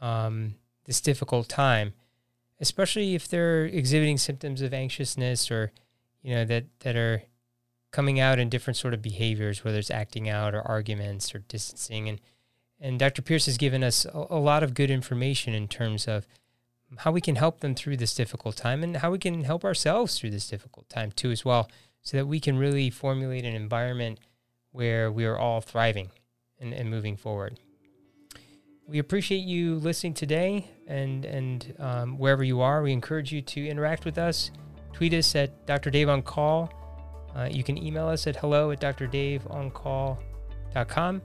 um, 0.00 0.54
this 0.86 1.00
difficult 1.00 1.48
time, 1.48 1.92
especially 2.60 3.14
if 3.14 3.28
they're 3.28 3.66
exhibiting 3.66 4.18
symptoms 4.18 4.60
of 4.60 4.74
anxiousness 4.74 5.50
or, 5.50 5.72
you 6.22 6.34
know, 6.34 6.44
that, 6.44 6.64
that 6.80 6.96
are 6.96 7.22
coming 7.92 8.18
out 8.18 8.38
in 8.38 8.48
different 8.48 8.76
sort 8.76 8.92
of 8.92 9.00
behaviors, 9.00 9.62
whether 9.62 9.78
it's 9.78 9.90
acting 9.90 10.28
out 10.28 10.54
or 10.54 10.62
arguments 10.62 11.34
or 11.34 11.38
distancing. 11.40 12.08
And, 12.08 12.20
and 12.84 12.98
Dr. 12.98 13.22
Pierce 13.22 13.46
has 13.46 13.56
given 13.56 13.82
us 13.82 14.04
a, 14.04 14.26
a 14.28 14.38
lot 14.38 14.62
of 14.62 14.74
good 14.74 14.90
information 14.90 15.54
in 15.54 15.68
terms 15.68 16.06
of 16.06 16.26
how 16.98 17.10
we 17.10 17.22
can 17.22 17.36
help 17.36 17.60
them 17.60 17.74
through 17.74 17.96
this 17.96 18.14
difficult 18.14 18.58
time 18.58 18.82
and 18.82 18.98
how 18.98 19.10
we 19.10 19.18
can 19.18 19.44
help 19.44 19.64
ourselves 19.64 20.18
through 20.18 20.28
this 20.30 20.46
difficult 20.46 20.86
time 20.90 21.10
too 21.10 21.30
as 21.30 21.46
well 21.46 21.70
so 22.02 22.18
that 22.18 22.26
we 22.26 22.38
can 22.38 22.58
really 22.58 22.90
formulate 22.90 23.46
an 23.46 23.54
environment 23.54 24.20
where 24.72 25.10
we 25.10 25.24
are 25.24 25.38
all 25.38 25.62
thriving 25.62 26.10
and, 26.60 26.74
and 26.74 26.90
moving 26.90 27.16
forward. 27.16 27.58
We 28.86 28.98
appreciate 28.98 29.44
you 29.44 29.76
listening 29.76 30.12
today 30.12 30.70
and 30.86 31.24
and 31.24 31.74
um, 31.78 32.18
wherever 32.18 32.44
you 32.44 32.60
are 32.60 32.82
we 32.82 32.92
encourage 32.92 33.32
you 33.32 33.40
to 33.40 33.66
interact 33.66 34.04
with 34.04 34.18
us. 34.18 34.50
Tweet 34.92 35.14
us 35.14 35.34
at 35.34 35.66
dr 35.66 35.90
dave 35.90 36.10
on 36.10 36.20
call. 36.20 36.70
Uh, 37.34 37.48
you 37.50 37.64
can 37.64 37.78
email 37.78 38.08
us 38.08 38.26
at 38.26 38.36
hello 38.36 38.72
at 38.72 38.82
drdaveoncall.com 38.82 41.22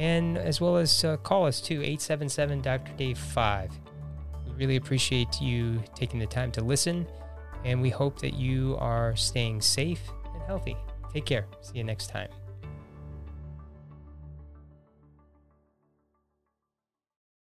and 0.00 0.38
as 0.38 0.62
well 0.62 0.78
as 0.78 1.04
uh, 1.04 1.18
call 1.18 1.46
us 1.46 1.60
to 1.60 1.74
877 1.74 2.62
dr 2.62 2.92
dave 2.96 3.18
5 3.18 3.70
We 4.46 4.52
really 4.54 4.76
appreciate 4.76 5.40
you 5.40 5.82
taking 5.94 6.18
the 6.18 6.26
time 6.26 6.50
to 6.52 6.64
listen, 6.64 7.06
and 7.64 7.80
we 7.82 7.90
hope 7.90 8.18
that 8.20 8.34
you 8.34 8.76
are 8.80 9.14
staying 9.14 9.60
safe 9.60 10.00
and 10.34 10.42
healthy. 10.44 10.76
Take 11.12 11.26
care. 11.26 11.46
See 11.60 11.78
you 11.78 11.84
next 11.84 12.08
time. 12.08 12.39